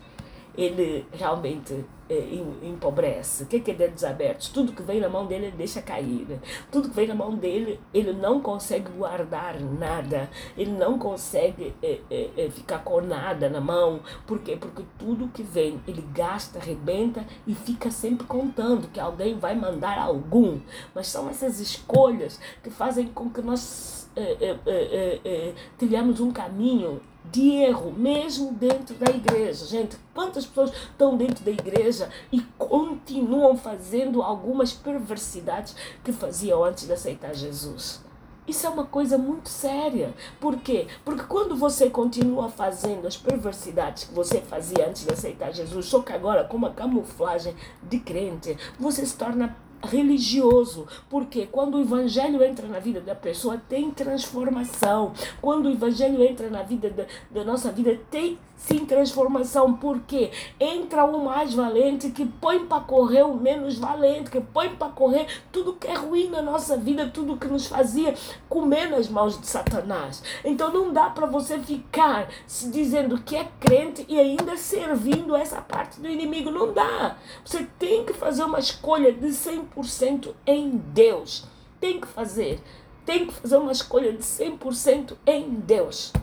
ele 0.55 1.05
realmente 1.11 1.85
é, 2.09 2.43
empobrece. 2.63 3.43
O 3.43 3.47
que 3.47 3.71
é 3.71 3.73
dedos 3.73 4.03
abertos? 4.03 4.49
Tudo 4.49 4.73
que 4.73 4.83
vem 4.83 4.99
na 4.99 5.09
mão 5.09 5.25
dele, 5.25 5.47
ele 5.47 5.57
deixa 5.57 5.81
cair. 5.81 6.39
Tudo 6.71 6.89
que 6.89 6.95
vem 6.95 7.07
na 7.07 7.15
mão 7.15 7.35
dele, 7.35 7.79
ele 7.93 8.13
não 8.13 8.39
consegue 8.39 8.91
guardar 8.91 9.59
nada. 9.59 10.29
Ele 10.57 10.71
não 10.71 10.99
consegue 10.99 11.73
é, 11.81 11.99
é, 12.11 12.29
é, 12.37 12.49
ficar 12.49 12.79
com 12.79 13.01
nada 13.01 13.49
na 13.49 13.61
mão. 13.61 14.01
Por 14.27 14.39
quê? 14.39 14.55
Porque 14.55 14.83
tudo 14.97 15.29
que 15.29 15.43
vem, 15.43 15.81
ele 15.87 16.03
gasta, 16.13 16.59
arrebenta 16.59 17.25
e 17.47 17.55
fica 17.55 17.89
sempre 17.89 18.27
contando 18.27 18.89
que 18.89 18.99
alguém 18.99 19.37
vai 19.37 19.55
mandar 19.55 19.97
algum. 19.97 20.59
Mas 20.93 21.07
são 21.07 21.29
essas 21.29 21.59
escolhas 21.59 22.39
que 22.61 22.69
fazem 22.69 23.07
com 23.07 23.29
que 23.29 23.41
nós 23.41 24.09
é, 24.15 24.55
é, 24.67 25.19
é, 25.25 25.53
trilhamos 25.77 26.19
um 26.19 26.31
caminho 26.31 27.01
de 27.31 27.49
erro, 27.51 27.91
mesmo 27.91 28.51
dentro 28.51 28.95
da 28.95 29.11
igreja. 29.11 29.65
Gente, 29.65 29.97
quantas 30.13 30.45
pessoas 30.45 30.71
estão 30.71 31.17
dentro 31.17 31.43
da 31.43 31.51
igreja 31.51 32.09
e 32.31 32.41
continuam 32.57 33.57
fazendo 33.57 34.21
algumas 34.21 34.73
perversidades 34.73 35.75
que 36.03 36.11
faziam 36.11 36.63
antes 36.63 36.85
de 36.85 36.93
aceitar 36.93 37.33
Jesus? 37.33 38.01
Isso 38.45 38.67
é 38.67 38.69
uma 38.69 38.85
coisa 38.85 39.17
muito 39.17 39.47
séria. 39.47 40.13
Por 40.39 40.57
quê? 40.57 40.87
Porque 41.05 41.23
quando 41.23 41.55
você 41.55 41.89
continua 41.89 42.49
fazendo 42.49 43.07
as 43.07 43.15
perversidades 43.15 44.03
que 44.03 44.13
você 44.13 44.41
fazia 44.41 44.89
antes 44.89 45.05
de 45.05 45.13
aceitar 45.13 45.53
Jesus, 45.53 45.85
só 45.85 46.01
que 46.01 46.11
agora 46.11 46.43
com 46.43 46.57
uma 46.57 46.71
camuflagem 46.71 47.55
de 47.81 47.99
crente, 47.99 48.57
você 48.77 49.05
se 49.05 49.15
torna 49.15 49.55
religioso, 49.83 50.87
porque 51.09 51.45
quando 51.45 51.75
o 51.75 51.81
evangelho 51.81 52.43
entra 52.43 52.67
na 52.67 52.79
vida 52.79 53.01
da 53.01 53.13
pessoa, 53.13 53.61
tem 53.69 53.91
transformação. 53.91 55.13
Quando 55.41 55.65
o 55.65 55.71
evangelho 55.71 56.23
entra 56.23 56.49
na 56.49 56.63
vida 56.63 56.89
da, 56.89 57.05
da 57.29 57.43
nossa 57.43 57.71
vida, 57.71 57.99
tem 58.09 58.37
sim 58.65 58.85
transformação, 58.85 59.73
porque 59.73 60.31
entra 60.59 61.03
o 61.03 61.23
mais 61.23 61.53
valente 61.53 62.09
que 62.11 62.25
põe 62.25 62.65
para 62.65 62.81
correr 62.81 63.23
o 63.23 63.35
menos 63.35 63.77
valente, 63.77 64.31
que 64.31 64.39
põe 64.39 64.69
para 64.69 64.89
correr 64.89 65.27
tudo 65.51 65.73
que 65.73 65.87
é 65.87 65.93
ruim 65.93 66.29
na 66.29 66.41
nossa 66.41 66.77
vida, 66.77 67.09
tudo 67.13 67.37
que 67.37 67.47
nos 67.47 67.67
fazia 67.67 68.15
comer 68.47 68.89
nas 68.89 69.09
mãos 69.09 69.39
de 69.39 69.47
Satanás. 69.47 70.23
Então 70.43 70.71
não 70.71 70.93
dá 70.93 71.09
para 71.09 71.25
você 71.25 71.59
ficar 71.59 72.29
se 72.47 72.69
dizendo 72.69 73.21
que 73.21 73.35
é 73.35 73.47
crente 73.59 74.05
e 74.07 74.19
ainda 74.19 74.55
servindo 74.55 75.35
essa 75.35 75.61
parte 75.61 75.99
do 75.99 76.09
inimigo, 76.09 76.49
não 76.49 76.71
dá. 76.71 77.17
Você 77.43 77.67
tem 77.77 78.05
que 78.05 78.13
fazer 78.13 78.43
uma 78.43 78.59
escolha 78.59 79.11
de 79.11 79.27
100% 79.27 80.33
em 80.47 80.77
Deus. 80.93 81.45
Tem 81.79 81.99
que 81.99 82.07
fazer. 82.07 82.61
Tem 83.05 83.27
que 83.27 83.33
fazer 83.33 83.57
uma 83.57 83.73
escolha 83.73 84.13
de 84.13 84.23
100% 84.23 85.17
em 85.27 85.49
Deus 85.49 86.13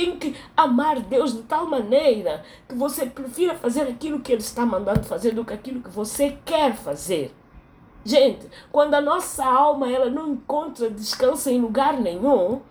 tem 0.00 0.16
que 0.16 0.34
amar 0.56 0.98
Deus 1.00 1.34
de 1.34 1.42
tal 1.42 1.66
maneira 1.66 2.42
que 2.66 2.74
você 2.74 3.04
prefira 3.04 3.54
fazer 3.54 3.82
aquilo 3.82 4.20
que 4.20 4.32
Ele 4.32 4.40
está 4.40 4.64
mandando 4.64 5.02
fazer 5.02 5.34
do 5.34 5.44
que 5.44 5.52
aquilo 5.52 5.82
que 5.82 5.90
você 5.90 6.38
quer 6.42 6.74
fazer. 6.74 7.34
Gente, 8.02 8.46
quando 8.72 8.94
a 8.94 9.00
nossa 9.00 9.44
alma 9.44 9.92
ela 9.92 10.08
não 10.08 10.30
encontra 10.30 10.88
descanso 10.88 11.50
em 11.50 11.60
lugar 11.60 12.00
nenhum, 12.00 12.62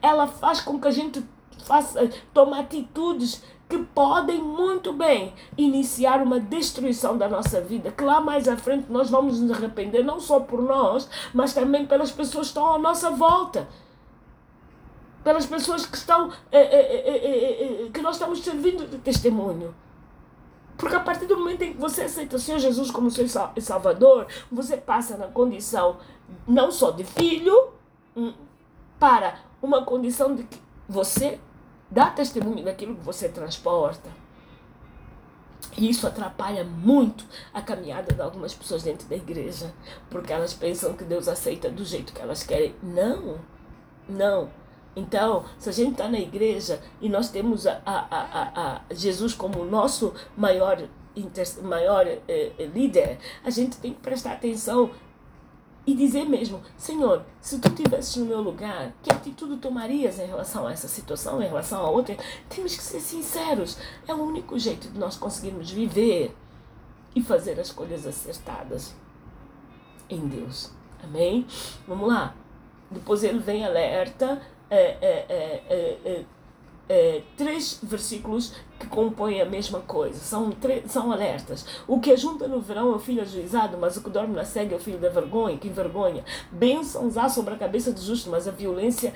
ela 0.00 0.26
faz 0.26 0.62
com 0.62 0.80
que 0.80 0.88
a 0.88 0.90
gente 0.90 1.22
faça, 1.66 2.08
tome 2.32 2.58
atitudes 2.58 3.44
que 3.68 3.76
podem 3.94 4.42
muito 4.42 4.94
bem 4.94 5.34
iniciar 5.58 6.22
uma 6.22 6.40
destruição 6.40 7.18
da 7.18 7.28
nossa 7.28 7.60
vida, 7.60 7.90
que 7.90 8.02
lá 8.02 8.18
mais 8.18 8.48
à 8.48 8.56
frente 8.56 8.86
nós 8.88 9.10
vamos 9.10 9.38
nos 9.38 9.52
arrepender, 9.52 10.02
não 10.02 10.18
só 10.18 10.40
por 10.40 10.62
nós, 10.62 11.06
mas 11.34 11.52
também 11.52 11.84
pelas 11.84 12.10
pessoas 12.10 12.46
que 12.46 12.58
estão 12.58 12.72
à 12.72 12.78
nossa 12.78 13.10
volta. 13.10 13.68
Pelas 15.22 15.46
pessoas 15.46 15.84
que 15.86 15.96
estão 15.96 16.32
é, 16.50 16.58
é, 16.58 17.84
é, 17.86 17.90
que 17.90 18.00
nós 18.00 18.16
estamos 18.16 18.42
servindo 18.42 18.88
de 18.88 18.98
testemunho. 18.98 19.74
Porque 20.76 20.94
a 20.94 21.00
partir 21.00 21.26
do 21.26 21.36
momento 21.36 21.62
em 21.62 21.72
que 21.72 21.78
você 21.78 22.02
aceita 22.02 22.36
o 22.36 22.38
Senhor 22.38 22.58
Jesus 22.58 22.90
como 22.90 23.10
seu 23.10 23.26
Salvador, 23.28 24.28
você 24.50 24.76
passa 24.76 25.16
na 25.16 25.26
condição 25.26 25.96
não 26.46 26.70
só 26.70 26.92
de 26.92 27.02
filho, 27.02 27.70
hum, 28.16 28.32
para 28.98 29.40
uma 29.60 29.84
condição 29.84 30.34
de 30.34 30.44
que 30.44 30.60
você 30.88 31.40
dá 31.90 32.10
testemunho 32.10 32.64
daquilo 32.64 32.94
que 32.94 33.04
você 33.04 33.28
transporta. 33.28 34.08
E 35.76 35.90
isso 35.90 36.06
atrapalha 36.06 36.64
muito 36.64 37.24
a 37.52 37.60
caminhada 37.60 38.14
de 38.14 38.20
algumas 38.20 38.54
pessoas 38.54 38.82
dentro 38.82 39.08
da 39.08 39.16
igreja, 39.16 39.72
porque 40.10 40.32
elas 40.32 40.54
pensam 40.54 40.94
que 40.94 41.04
Deus 41.04 41.28
aceita 41.28 41.70
do 41.70 41.84
jeito 41.84 42.12
que 42.12 42.20
elas 42.20 42.42
querem. 42.42 42.74
Não, 42.82 43.38
não. 44.08 44.50
Então, 44.98 45.44
se 45.58 45.68
a 45.68 45.72
gente 45.72 45.92
está 45.92 46.08
na 46.08 46.18
igreja 46.18 46.80
e 47.00 47.08
nós 47.08 47.30
temos 47.30 47.66
a, 47.68 47.80
a, 47.86 48.80
a, 48.90 48.94
Jesus 48.94 49.32
como 49.32 49.64
nosso 49.64 50.12
maior, 50.36 50.82
maior 51.62 52.06
eh, 52.06 52.20
eh, 52.26 52.64
líder, 52.74 53.18
a 53.44 53.50
gente 53.50 53.76
tem 53.76 53.94
que 53.94 54.00
prestar 54.00 54.32
atenção 54.32 54.90
e 55.86 55.94
dizer 55.94 56.24
mesmo: 56.24 56.60
Senhor, 56.76 57.22
se 57.40 57.60
tu 57.60 57.68
estivesses 57.68 58.16
no 58.16 58.26
meu 58.26 58.40
lugar, 58.40 58.92
que 59.00 59.12
atitude 59.12 59.58
tomarias 59.58 60.18
em 60.18 60.26
relação 60.26 60.66
a 60.66 60.72
essa 60.72 60.88
situação, 60.88 61.40
em 61.40 61.46
relação 61.46 61.80
a 61.86 61.90
outra? 61.90 62.16
Temos 62.48 62.76
que 62.76 62.82
ser 62.82 63.00
sinceros. 63.00 63.78
É 64.06 64.12
o 64.12 64.18
único 64.18 64.58
jeito 64.58 64.88
de 64.88 64.98
nós 64.98 65.16
conseguirmos 65.16 65.70
viver 65.70 66.34
e 67.14 67.22
fazer 67.22 67.60
as 67.60 67.68
escolhas 67.68 68.04
acertadas 68.04 68.96
em 70.10 70.26
Deus. 70.26 70.72
Amém? 71.04 71.46
Vamos 71.86 72.08
lá. 72.08 72.34
Depois 72.90 73.22
ele 73.22 73.38
vem 73.38 73.64
alerta. 73.64 74.42
É, 74.70 76.24
é, 76.88 77.22
três 77.36 77.78
versículos 77.82 78.54
que 78.78 78.86
compõem 78.86 79.42
a 79.42 79.44
mesma 79.44 79.80
coisa, 79.80 80.18
são, 80.18 80.52
são 80.86 81.12
alertas. 81.12 81.66
O 81.86 82.00
que 82.00 82.12
ajunta 82.12 82.48
no 82.48 82.60
verão 82.60 82.92
é 82.92 82.96
o 82.96 82.98
filho 82.98 83.20
ajuizado, 83.20 83.76
mas 83.76 83.96
o 83.96 84.02
que 84.02 84.08
dorme 84.08 84.34
na 84.34 84.44
cega 84.44 84.74
é 84.74 84.78
o 84.78 84.80
filho 84.80 84.98
da 84.98 85.08
vergonha, 85.08 85.58
que 85.58 85.68
envergonha. 85.68 86.24
Bênçãos 86.50 87.18
há 87.18 87.28
sobre 87.28 87.54
a 87.54 87.58
cabeça 87.58 87.92
do 87.92 88.00
justo, 88.00 88.30
mas 88.30 88.48
a 88.48 88.50
violência 88.50 89.12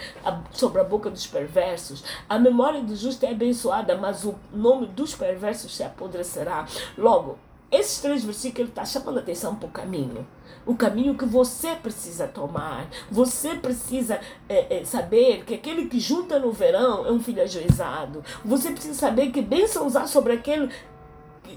sobre 0.50 0.80
a 0.80 0.84
boca 0.84 1.08
dos 1.08 1.26
perversos. 1.26 2.04
A 2.28 2.38
memória 2.38 2.82
do 2.82 2.94
justo 2.94 3.24
é 3.24 3.30
abençoada, 3.30 3.96
mas 3.96 4.24
o 4.24 4.34
nome 4.52 4.86
dos 4.88 5.14
perversos 5.14 5.74
se 5.74 5.82
apodrecerá. 5.82 6.66
Logo, 6.98 7.38
esses 7.72 8.00
três 8.00 8.22
versículos 8.22 8.60
ele 8.60 8.68
está 8.68 8.84
chamando 8.84 9.18
atenção 9.18 9.56
para 9.56 9.66
o 9.66 9.70
caminho 9.70 10.26
o 10.64 10.74
caminho 10.74 11.16
que 11.16 11.24
você 11.24 11.74
precisa 11.74 12.26
tomar. 12.26 12.88
Você 13.10 13.54
precisa 13.54 14.20
é, 14.48 14.78
é, 14.78 14.84
saber 14.84 15.44
que 15.44 15.54
aquele 15.54 15.86
que 15.86 15.98
junta 15.98 16.38
no 16.38 16.52
verão 16.52 17.06
é 17.06 17.10
um 17.10 17.20
filho 17.20 17.42
ajuizado. 17.42 18.24
Você 18.44 18.70
precisa 18.70 18.94
saber 18.94 19.30
que 19.30 19.42
bênçãos 19.42 19.96
há 19.96 20.06
sobre 20.06 20.34
aquele 20.34 20.70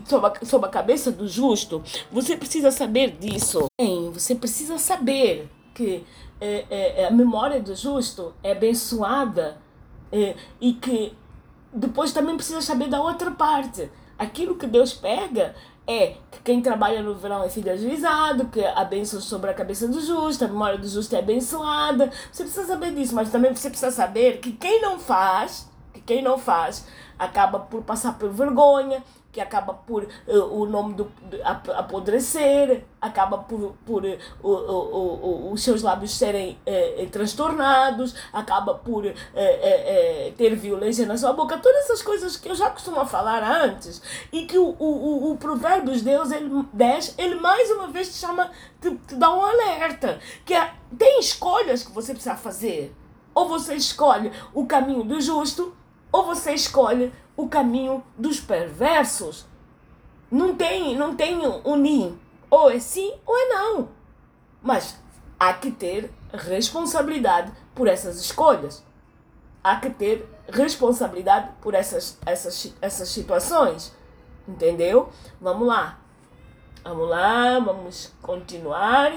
sobre 0.06 0.28
a, 0.28 0.46
sobre 0.46 0.68
a 0.68 0.72
cabeça 0.72 1.12
do 1.12 1.28
justo. 1.28 1.84
Você 2.12 2.36
precisa 2.36 2.72
saber 2.72 3.12
disso. 3.12 3.66
Bem, 3.80 4.12
você 4.12 4.36
precisa 4.36 4.78
saber 4.78 5.50
que 5.74 6.04
é, 6.42 6.66
é, 6.70 7.02
é 7.02 7.08
a 7.08 7.12
memória 7.12 7.62
do 7.62 7.76
justo 7.76 8.34
é 8.44 8.52
abençoada 8.52 9.58
é, 10.12 10.36
e 10.60 10.74
que 10.74 11.14
depois 11.72 12.12
também 12.12 12.36
precisa 12.36 12.62
saber 12.62 12.88
da 12.88 13.02
outra 13.02 13.32
parte. 13.32 13.90
Aquilo 14.18 14.56
que 14.56 14.66
Deus 14.66 14.94
pega 14.94 15.54
é 15.88 16.16
que 16.32 16.40
quem 16.44 16.62
trabalha 16.62 17.02
no 17.02 17.16
verão 17.16 17.44
é 17.44 17.50
filho 17.50 17.72
ajuizado, 17.72 18.48
que 18.48 18.64
a 18.64 18.84
bênção 18.84 19.22
sobre 19.22 19.52
a 19.52 19.54
cabeça 19.54 19.88
do 19.88 20.02
justo, 20.02 20.46
a 20.46 20.48
memória 20.48 20.78
do 20.78 20.88
justo 20.88 21.16
é 21.16 21.20
abençoada. 21.20 22.12
Você 22.32 22.44
precisa 22.44 22.66
saber 22.66 22.94
disso, 22.94 23.14
mas 23.14 23.32
também 23.32 23.54
você 23.54 23.70
precisa 23.70 23.92
saber 23.92 24.40
que 24.40 24.52
quem 24.52 24.82
não 24.82 25.00
faz, 25.00 25.70
que 25.94 26.02
quem 26.02 26.24
não 26.24 26.38
faz, 26.38 26.86
acaba 27.18 27.60
por 27.60 27.84
passar 27.84 28.18
por 28.18 28.30
vergonha, 28.30 29.04
que 29.36 29.42
acaba 29.42 29.74
por 29.74 30.06
uh, 30.06 30.34
o 30.50 30.66
nome 30.66 30.94
do, 30.94 31.12
apodrecer, 31.76 32.86
acaba 33.02 33.40
por, 33.40 33.76
por 33.86 34.06
uh, 34.06 34.48
uh, 34.48 35.52
os 35.52 35.62
seus 35.62 35.82
lábios 35.82 36.18
serem 36.18 36.58
transtornados, 37.12 38.16
acaba 38.32 38.76
por 38.76 39.04
ter 40.38 40.56
violência 40.56 41.06
na 41.06 41.18
sua 41.18 41.34
boca, 41.34 41.58
todas 41.58 41.84
essas 41.84 42.02
coisas 42.02 42.38
que 42.38 42.48
eu 42.48 42.56
já 42.56 42.70
costumo 42.70 43.06
falar 43.06 43.44
antes, 43.44 44.02
e 44.32 44.46
que 44.46 44.58
o, 44.58 44.74
o, 44.80 45.32
o 45.32 45.38
Provérbios 45.38 46.02
Deus 46.02 46.32
ele, 46.32 46.50
10, 46.72 47.16
ele 47.18 47.36
mais 47.36 47.70
uma 47.72 47.88
vez 47.88 48.08
te 48.08 48.16
chama, 48.16 48.50
te, 48.80 48.90
te 48.92 49.16
dá 49.16 49.36
um 49.36 49.42
alerta, 49.42 50.18
que 50.46 50.54
é, 50.54 50.72
tem 50.98 51.20
escolhas 51.20 51.84
que 51.84 51.92
você 51.92 52.14
precisa 52.14 52.36
fazer. 52.36 52.96
Ou 53.34 53.50
você 53.50 53.76
escolhe 53.76 54.32
o 54.54 54.66
caminho 54.66 55.04
do 55.04 55.20
justo, 55.20 55.76
ou 56.16 56.24
você 56.24 56.54
escolhe 56.54 57.12
o 57.36 57.50
caminho 57.50 58.02
dos 58.18 58.40
perversos. 58.40 59.46
Não 60.32 60.56
tem, 60.56 60.96
não 60.96 61.14
tem 61.14 61.46
um 61.46 61.76
nem. 61.76 62.18
Ou 62.50 62.72
é 62.72 62.80
sim 62.80 63.14
ou 63.26 63.38
é 63.38 63.50
não. 63.50 63.90
Mas 64.62 64.98
há 65.38 65.52
que 65.54 65.72
ter 65.72 66.10
responsabilidade 66.32 67.52
por 67.76 67.90
essas 67.90 68.18
escolhas. 68.18 68.82
Há 69.62 69.76
que 69.76 69.90
ter 69.90 70.26
responsabilidade 70.48 71.50
por 71.62 71.74
essas, 71.74 72.18
essas, 72.26 72.74
essas 72.82 73.10
situações. 73.10 73.94
Entendeu? 74.48 75.10
Vamos 75.42 75.68
lá. 75.68 76.00
Vamos 76.82 77.10
lá, 77.10 77.60
vamos 77.60 78.14
continuar. 78.22 79.12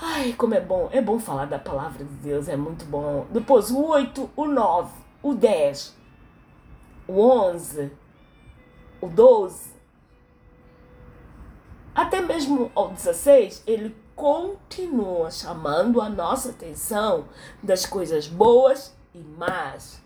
Ai, 0.00 0.32
como 0.32 0.54
é 0.54 0.60
bom. 0.62 0.88
É 0.92 1.02
bom 1.02 1.18
falar 1.18 1.44
da 1.44 1.58
palavra 1.58 2.02
de 2.02 2.14
Deus, 2.14 2.48
é 2.48 2.56
muito 2.56 2.86
bom. 2.86 3.26
Depois 3.30 3.70
o 3.70 3.84
8, 3.84 4.30
o 4.34 4.46
9, 4.46 4.99
o 5.22 5.34
10 5.34 6.00
o 7.10 7.28
11, 7.28 7.90
o 9.00 9.08
12, 9.08 9.70
até 11.92 12.20
mesmo 12.20 12.70
ao 12.72 12.90
16, 12.90 13.64
ele 13.66 13.96
continua 14.14 15.28
chamando 15.30 16.00
a 16.00 16.08
nossa 16.08 16.50
atenção 16.50 17.24
das 17.60 17.84
coisas 17.84 18.28
boas 18.28 18.94
e 19.12 19.18
más. 19.18 20.00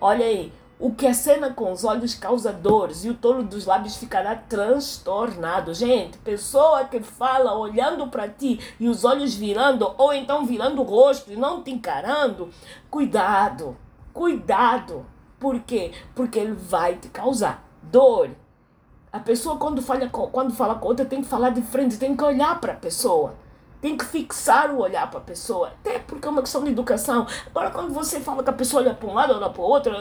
Olha 0.00 0.26
aí, 0.26 0.52
o 0.80 0.92
que 0.92 1.06
acena 1.06 1.52
com 1.52 1.70
os 1.70 1.84
olhos 1.84 2.14
causa 2.14 2.52
dores 2.52 3.04
e 3.04 3.10
o 3.10 3.14
tolo 3.14 3.44
dos 3.44 3.64
lábios 3.64 3.94
ficará 3.96 4.34
transtornado. 4.34 5.72
Gente, 5.72 6.18
pessoa 6.18 6.86
que 6.86 7.00
fala 7.00 7.56
olhando 7.56 8.08
para 8.08 8.28
ti 8.28 8.58
e 8.80 8.88
os 8.88 9.04
olhos 9.04 9.32
virando, 9.32 9.94
ou 9.96 10.12
então 10.12 10.44
virando 10.44 10.80
o 10.80 10.84
rosto 10.84 11.30
e 11.30 11.36
não 11.36 11.62
te 11.62 11.70
encarando, 11.70 12.50
cuidado, 12.90 13.76
cuidado. 14.12 15.06
Por 15.38 15.60
quê? 15.60 15.92
Porque 16.14 16.38
ele 16.38 16.52
vai 16.52 16.96
te 16.96 17.08
causar 17.08 17.64
dor. 17.82 18.30
A 19.12 19.20
pessoa, 19.20 19.58
quando 19.58 19.82
fala, 19.82 20.08
quando 20.08 20.54
fala 20.54 20.76
com 20.76 20.88
outra, 20.88 21.04
tem 21.04 21.20
que 21.20 21.28
falar 21.28 21.50
de 21.50 21.62
frente, 21.62 21.98
tem 21.98 22.16
que 22.16 22.24
olhar 22.24 22.60
para 22.60 22.72
a 22.72 22.76
pessoa. 22.76 23.34
Tem 23.80 23.96
que 23.96 24.04
fixar 24.04 24.70
o 24.70 24.78
olhar 24.78 25.10
para 25.10 25.18
a 25.18 25.22
pessoa. 25.22 25.68
Até 25.68 25.98
porque 25.98 26.26
é 26.26 26.30
uma 26.30 26.40
questão 26.40 26.62
de 26.62 26.70
educação. 26.70 27.26
Agora, 27.46 27.70
quando 27.70 27.92
você 27.92 28.20
fala 28.20 28.42
que 28.42 28.50
a 28.50 28.52
pessoa 28.52 28.82
olha 28.82 28.94
para 28.94 29.08
um 29.08 29.14
lado, 29.14 29.34
olha 29.34 29.50
para 29.50 29.60
o 29.60 29.64
outro, 29.64 29.92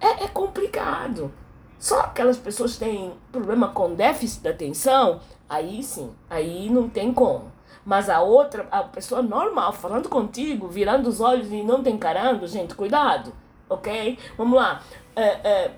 é, 0.00 0.24
é 0.24 0.28
complicado. 0.28 1.32
Só 1.78 2.00
aquelas 2.00 2.36
pessoas 2.36 2.74
que 2.74 2.80
têm 2.80 3.12
problema 3.30 3.68
com 3.68 3.94
déficit 3.94 4.42
de 4.42 4.48
atenção, 4.48 5.20
aí 5.48 5.82
sim, 5.82 6.14
aí 6.30 6.70
não 6.70 6.88
tem 6.88 7.12
como. 7.12 7.51
Mas 7.84 8.08
a 8.08 8.20
outra, 8.20 8.66
a 8.70 8.82
pessoa 8.84 9.22
normal, 9.22 9.72
falando 9.72 10.08
contigo, 10.08 10.68
virando 10.68 11.08
os 11.08 11.20
olhos 11.20 11.50
e 11.50 11.62
não 11.62 11.82
te 11.82 11.90
encarando, 11.90 12.46
gente, 12.46 12.74
cuidado 12.74 13.32
ok? 13.72 14.18
Vamos 14.36 14.56
lá. 14.56 14.82
É, 15.16 15.22
é, 15.22 15.74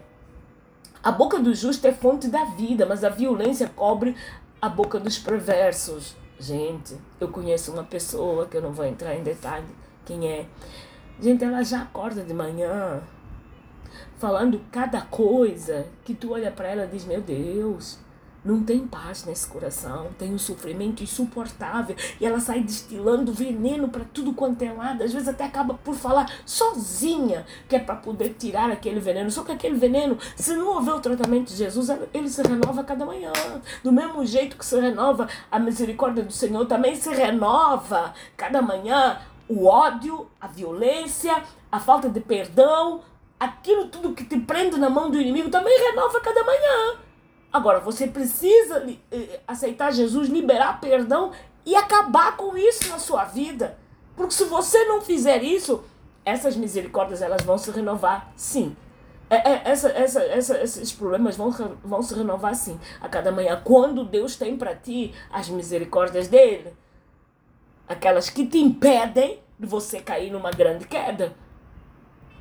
a 1.03 1.13
boca 1.13 1.39
do 1.39 1.55
justo 1.55 1.87
é 1.87 1.93
fonte 1.93 2.29
da 2.29 2.45
vida, 2.45 2.87
mas 2.87 3.05
a 3.05 3.09
violência 3.09 3.71
cobre 3.75 4.17
a 4.61 4.69
boca 4.69 4.99
dos 4.99 5.19
perversos. 5.19 6.17
Gente, 6.39 6.97
eu 7.21 7.29
conheço 7.29 7.73
uma 7.73 7.85
pessoa 7.85 8.47
que 8.47 8.57
eu 8.57 8.63
não 8.63 8.73
vou 8.73 8.85
entrar 8.85 9.15
em 9.15 9.23
detalhe 9.23 9.67
quem 10.05 10.29
é. 10.29 10.47
Gente, 11.21 11.45
ela 11.45 11.63
já 11.63 11.83
acorda 11.83 12.23
de 12.23 12.35
manhã 12.35 13.03
falando 14.19 14.61
cada 14.73 15.01
coisa 15.03 15.87
que 16.05 16.15
tu 16.15 16.33
olha 16.33 16.51
para 16.51 16.69
ela 16.69 16.85
e 16.85 16.89
diz: 16.89 17.05
Meu 17.05 17.21
Deus, 17.21 17.99
não 18.45 18.63
tem 18.63 18.87
paz 18.87 19.25
nesse 19.25 19.47
coração, 19.47 20.09
tem 20.19 20.33
um 20.33 20.39
sofrimento 20.39 21.03
insuportável 21.03 21.97
e 22.21 22.27
ela 22.27 22.39
sai 22.41 22.61
destilando 22.61 23.33
veneno 23.33 23.89
para 23.89 24.05
tudo 24.05 24.33
quanto 24.33 24.63
é 24.63 24.73
lado. 24.73 25.03
Às 25.03 25.13
vezes 25.13 25.29
até 25.29 25.45
acaba 25.45 25.75
por 25.75 25.95
falar 25.95 26.31
sozinha 26.45 27.47
que 27.69 27.77
é 27.77 27.79
para 27.79 27.97
poder 27.97 28.35
tirar 28.39 28.71
aquele 28.71 29.01
veneno. 29.01 29.31
Só 29.31 29.43
que 29.43 29.53
aquele 29.53 29.77
veneno, 29.77 30.19
se 30.37 30.55
não 30.55 30.75
houver 30.75 30.95
o 30.95 31.01
tratamento 31.01 31.49
de 31.49 31.57
Jesus, 31.57 31.89
ele 32.13 32.29
se 32.29 32.43
renova 32.43 32.85
cada 32.85 33.07
manhã. 33.07 33.33
Do 33.83 33.91
mesmo 33.91 34.25
jeito 34.27 34.57
que 34.57 34.67
se 34.67 34.79
renova 34.79 35.29
a 35.51 35.59
misericórdia 35.59 36.23
do 36.23 36.33
Senhor, 36.33 36.67
também 36.67 36.95
se 36.95 37.09
renova 37.11 38.13
cada 38.37 38.61
manhã 38.61 39.19
o 39.49 39.67
ódio, 39.67 40.27
a 40.41 40.47
violência, 40.47 41.43
a 41.71 41.79
falta 41.79 42.09
de 42.09 42.21
perdão, 42.21 43.01
aquilo 43.39 43.89
tudo 43.89 44.15
que 44.15 44.25
te 44.25 44.39
prende 44.39 44.79
na 44.79 44.89
mão 44.89 45.11
do 45.11 45.21
inimigo 45.21 45.51
também 45.51 45.79
renova 45.79 46.21
cada 46.21 46.43
manhã. 46.45 47.04
Agora, 47.55 47.79
você 47.79 48.09
precisa 48.09 48.85
eh, 49.13 49.39
aceitar 49.47 49.93
Jesus, 49.93 50.29
liberar 50.29 50.81
perdão 50.81 51.31
e 51.65 51.77
acabar 51.77 52.37
com 52.37 52.59
isso 52.59 52.89
na 52.89 52.99
sua 52.99 53.25
vida. 53.27 53.79
Porque 54.17 54.35
se 54.35 54.43
você 54.47 54.83
não 54.87 55.01
fizer 55.01 55.41
isso, 55.41 55.85
essas 56.25 56.57
misericórdias 56.57 57.23
elas 57.23 57.45
vão 57.45 57.57
se 57.57 57.71
renovar, 57.71 58.33
sim. 58.35 58.77
É, 59.31 59.37
é, 59.37 59.63
essa, 59.67 59.89
essa, 59.91 60.21
essa, 60.25 60.61
esses 60.63 60.91
problemas 60.91 61.37
vão, 61.37 61.53
vão 61.85 62.03
se 62.03 62.13
renovar 62.13 62.57
sim 62.57 62.77
a 63.01 63.09
cada 63.09 63.31
manhã. 63.31 63.61
Quando 63.63 64.05
Deus 64.05 64.35
tem 64.35 64.57
para 64.57 64.75
ti 64.75 65.15
as 65.31 65.49
misericórdias 65.49 66.27
dele, 66.27 66.77
aquelas 67.87 68.29
que 68.29 68.45
te 68.49 68.59
impedem 68.59 69.39
de 69.57 69.67
você 69.69 70.01
cair 70.01 70.33
numa 70.33 70.51
grande 70.51 70.89
queda. 70.89 71.37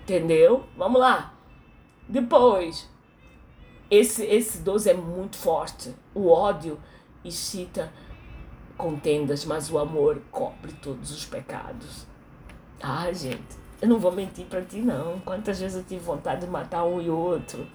Entendeu? 0.01 0.63
Vamos 0.75 0.99
lá. 0.99 1.35
Depois, 2.09 2.91
esse, 3.93 4.25
esse 4.25 4.59
12 4.59 4.89
é 4.89 4.93
muito 4.93 5.37
forte. 5.37 5.93
O 6.15 6.29
ódio 6.29 6.79
excita 7.23 7.91
contendas, 8.75 9.45
mas 9.45 9.69
o 9.69 9.77
amor 9.77 10.19
cobre 10.31 10.73
todos 10.81 11.11
os 11.11 11.25
pecados. 11.25 12.07
Ah, 12.81 13.11
gente, 13.11 13.55
eu 13.81 13.87
não 13.87 13.99
vou 13.99 14.11
mentir 14.11 14.45
para 14.45 14.61
ti, 14.61 14.77
não. 14.77 15.19
Quantas 15.19 15.59
vezes 15.59 15.77
eu 15.77 15.83
tive 15.83 16.03
vontade 16.03 16.41
de 16.41 16.47
matar 16.47 16.83
um 16.85 16.99
e 16.99 17.09
outro. 17.09 17.67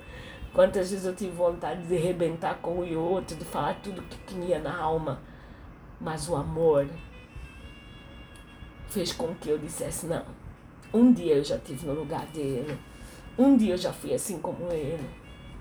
Quantas 0.53 0.91
vezes 0.91 1.07
eu 1.07 1.15
tive 1.15 1.31
vontade 1.31 1.87
de 1.87 1.97
arrebentar 1.97 2.57
com 2.57 2.81
um 2.81 2.85
e 2.85 2.97
outro, 2.97 3.37
de 3.37 3.45
falar 3.45 3.75
tudo 3.81 4.03
que 4.03 4.19
tinha 4.27 4.59
na 4.59 4.77
alma. 4.77 5.21
Mas 6.01 6.29
o 6.29 6.35
amor 6.35 6.89
fez 8.89 9.13
com 9.13 9.35
que 9.37 9.49
eu 9.49 9.59
dissesse: 9.59 10.07
não, 10.07 10.25
um 10.93 11.13
dia 11.13 11.37
eu 11.37 11.45
já 11.45 11.57
estive 11.57 11.87
no 11.87 11.95
lugar 11.95 12.27
dele, 12.27 12.77
um 13.39 13.57
dia 13.57 13.75
eu 13.75 13.79
já 13.79 13.93
fui 13.93 14.13
assim 14.13 14.39
como 14.39 14.71
ele, 14.73 15.09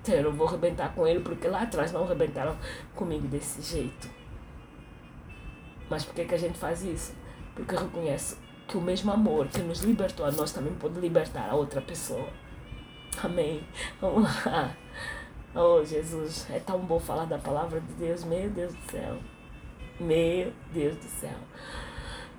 então 0.08 0.30
eu 0.30 0.32
vou 0.32 0.46
arrebentar 0.46 0.94
com 0.94 1.06
ele 1.06 1.20
porque 1.20 1.46
lá 1.46 1.62
atrás 1.62 1.92
não 1.92 2.04
arrebentaram 2.04 2.56
comigo 2.94 3.26
desse 3.28 3.60
jeito. 3.62 4.08
Mas 5.90 6.04
por 6.04 6.14
que, 6.14 6.24
que 6.24 6.34
a 6.34 6.38
gente 6.38 6.58
faz 6.58 6.82
isso? 6.82 7.14
Porque 7.54 7.74
reconhece 7.74 8.36
que 8.66 8.76
o 8.76 8.80
mesmo 8.80 9.10
amor 9.10 9.48
que 9.48 9.60
nos 9.60 9.80
libertou 9.80 10.26
a 10.26 10.30
nós 10.30 10.52
também 10.52 10.72
pode 10.74 10.98
libertar 11.00 11.48
a 11.48 11.54
outra 11.54 11.80
pessoa. 11.80 12.28
Amém. 13.22 13.62
Vamos 14.00 14.24
lá. 14.44 14.74
Oh, 15.54 15.84
Jesus, 15.84 16.46
é 16.50 16.60
tão 16.60 16.78
bom 16.80 17.00
falar 17.00 17.24
da 17.24 17.38
palavra 17.38 17.80
de 17.80 17.92
Deus, 17.94 18.22
meu 18.24 18.50
Deus 18.50 18.74
do 18.74 18.90
céu. 18.90 19.16
Meu 19.98 20.52
Deus 20.72 20.96
do 20.96 21.08
céu. 21.20 21.38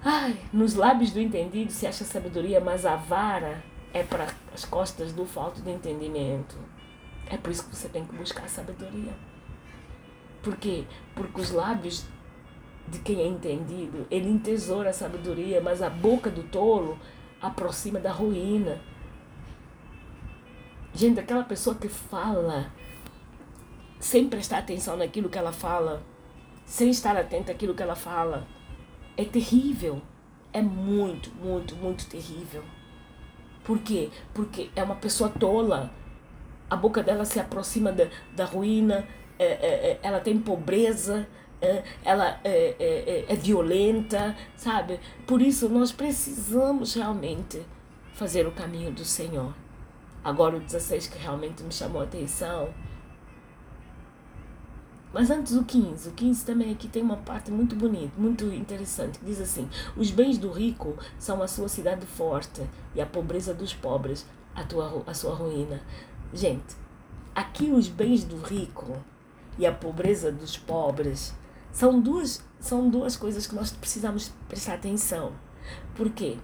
Ai, 0.03 0.37
nos 0.53 0.75
lábios 0.75 1.11
do 1.11 1.19
entendido 1.19 1.71
se 1.71 1.85
acha 1.85 2.05
sabedoria, 2.05 2.61
mas 2.61 2.85
a 2.85 2.95
vara 2.95 3.61
é 3.93 4.03
para 4.03 4.27
as 4.53 4.63
costas 4.63 5.11
do 5.11 5.25
falto 5.25 5.61
de 5.61 5.71
entendimento. 5.71 6.55
É 7.29 7.37
por 7.37 7.51
isso 7.51 7.67
que 7.67 7.75
você 7.75 7.87
tem 7.87 8.05
que 8.05 8.15
buscar 8.15 8.49
sabedoria. 8.49 9.13
Por 10.41 10.55
quê? 10.57 10.85
Porque 11.15 11.41
os 11.41 11.51
lábios 11.51 12.05
de 12.87 12.99
quem 12.99 13.21
é 13.21 13.27
entendido, 13.27 14.07
ele 14.09 14.29
entesoura 14.29 14.89
a 14.89 14.93
sabedoria, 14.93 15.61
mas 15.61 15.81
a 15.81 15.89
boca 15.89 16.29
do 16.29 16.43
tolo 16.43 16.97
aproxima 17.39 17.99
da 17.99 18.11
ruína. 18.11 18.81
Gente, 20.93 21.19
aquela 21.19 21.43
pessoa 21.43 21.75
que 21.75 21.87
fala 21.87 22.71
sem 23.99 24.27
prestar 24.27 24.59
atenção 24.59 24.97
naquilo 24.97 25.29
que 25.29 25.37
ela 25.37 25.51
fala, 25.51 26.01
sem 26.65 26.89
estar 26.89 27.15
atenta 27.17 27.51
àquilo 27.51 27.75
que 27.75 27.83
ela 27.83 27.95
fala, 27.95 28.47
é 29.17 29.25
terrível. 29.25 30.01
É 30.51 30.61
muito, 30.61 31.29
muito, 31.31 31.75
muito 31.75 32.07
terrível. 32.07 32.63
Por 33.63 33.79
quê? 33.79 34.09
Porque 34.33 34.71
é 34.75 34.81
uma 34.81 34.95
pessoa 34.95 35.29
tola. 35.29 35.91
A 36.69 36.75
boca 36.75 37.01
dela 37.01 37.25
se 37.25 37.39
aproxima 37.39 37.91
da, 37.91 38.07
da 38.35 38.45
ruína, 38.45 39.07
é, 39.37 39.45
é, 39.45 39.91
é, 39.91 39.99
ela 40.03 40.19
tem 40.19 40.37
pobreza, 40.39 41.27
é, 41.61 41.83
ela 42.03 42.39
é, 42.43 43.25
é, 43.27 43.35
violenta, 43.35 44.35
sabe? 44.55 44.99
Por 45.25 45.41
isso 45.41 45.67
nós 45.69 45.91
precisamos 45.91 46.93
realmente 46.93 47.61
fazer 48.13 48.45
o 48.45 48.51
caminho 48.51 48.91
do 48.91 49.03
Senhor. 49.03 49.53
Agora 50.23 50.57
o 50.57 50.59
16 50.59 51.07
que 51.07 51.17
realmente 51.17 51.63
me 51.63 51.71
chamou 51.71 52.01
a 52.01 52.03
atenção 52.03 52.69
mas 55.11 55.31
antes 55.31 55.55
o 55.55 55.63
15, 55.63 56.09
o 56.09 56.11
15 56.11 56.45
também 56.45 56.71
aqui 56.71 56.87
tem 56.87 57.01
uma 57.01 57.17
parte 57.17 57.49
muito 57.49 57.75
bonita, 57.75 58.13
muito 58.15 58.45
interessante, 58.53 59.17
que 59.17 59.25
diz 59.25 59.41
assim: 59.41 59.67
Os 59.97 60.11
bens 60.11 60.37
do 60.37 60.51
rico 60.51 60.95
são 61.17 61.41
a 61.41 61.47
sua 61.47 61.67
cidade 61.67 62.05
forte 62.05 62.61
e 62.93 63.01
a 63.01 63.05
pobreza 63.07 63.53
dos 63.53 63.73
pobres 63.73 64.25
a, 64.53 64.63
tua, 64.63 65.03
a 65.07 65.13
sua 65.13 65.33
ruína. 65.33 65.81
Gente, 66.33 66.75
aqui 67.33 67.71
os 67.71 67.87
bens 67.87 68.23
do 68.23 68.37
rico 68.37 68.97
e 69.57 69.65
a 69.65 69.71
pobreza 69.71 70.31
dos 70.31 70.57
pobres 70.57 71.33
são 71.71 71.99
duas, 71.99 72.43
são 72.59 72.89
duas 72.89 73.15
coisas 73.15 73.47
que 73.47 73.55
nós 73.55 73.71
precisamos 73.71 74.31
prestar 74.47 74.75
atenção. 74.75 75.33
Por 75.95 76.09
quê? 76.11 76.37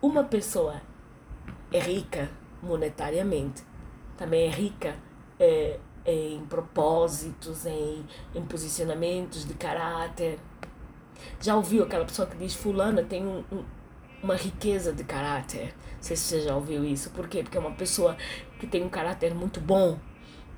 Uma 0.00 0.24
pessoa 0.24 0.80
é 1.70 1.78
rica 1.78 2.28
monetariamente, 2.62 3.62
também 4.16 4.48
é 4.48 4.50
rica 4.50 4.96
é, 5.38 5.78
em 6.04 6.44
propósitos, 6.46 7.64
em, 7.66 8.04
em 8.34 8.42
posicionamentos 8.44 9.46
de 9.46 9.54
caráter. 9.54 10.38
Já 11.40 11.54
ouviu 11.56 11.84
aquela 11.84 12.04
pessoa 12.04 12.26
que 12.26 12.36
diz 12.36 12.54
fulana 12.54 13.02
tem 13.02 13.24
um, 13.24 13.44
um, 13.52 13.64
uma 14.22 14.34
riqueza 14.34 14.92
de 14.92 15.04
caráter? 15.04 15.74
Não 15.96 16.02
sei 16.02 16.16
se 16.16 16.24
você 16.24 16.40
já 16.40 16.54
ouviu 16.56 16.84
isso. 16.84 17.10
Por 17.10 17.28
quê? 17.28 17.42
Porque 17.42 17.56
é 17.56 17.60
uma 17.60 17.72
pessoa 17.72 18.16
que 18.62 18.66
tem 18.68 18.84
um 18.84 18.88
caráter 18.88 19.34
muito 19.34 19.60
bom. 19.60 19.98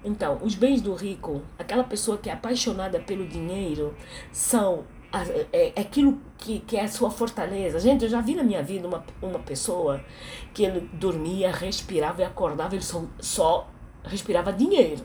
Então, 0.05 0.39
os 0.43 0.55
bens 0.55 0.83
do 0.83 0.95
rico, 0.95 1.41
aquela 1.59 1.83
pessoa 1.83 2.19
que 2.19 2.29
é 2.29 2.35
apaixonada 2.35 3.01
pelo 3.01 3.27
dinheiro, 3.27 3.95
são 4.31 4.85
é, 5.51 5.73
é 5.75 5.81
aquilo 5.81 6.21
que, 6.37 6.61
que 6.61 6.77
é 6.77 6.83
a 6.83 6.89
sua 6.89 7.11
fortaleza. 7.11 7.81
Gente, 7.81 8.05
eu 8.05 8.11
já 8.11 8.21
vi 8.21 8.35
na 8.35 8.43
minha 8.43 8.63
vida 8.63 8.87
uma, 8.87 9.03
uma 9.23 9.39
pessoa 9.39 10.05
que 10.53 10.65
ele 10.65 10.81
dormia, 10.93 11.51
respirava 11.51 12.21
e 12.21 12.25
acordava, 12.27 12.75
ele 12.75 12.85
só, 12.85 13.03
só 13.19 13.71
respirava 14.05 14.53
dinheiro. 14.53 15.03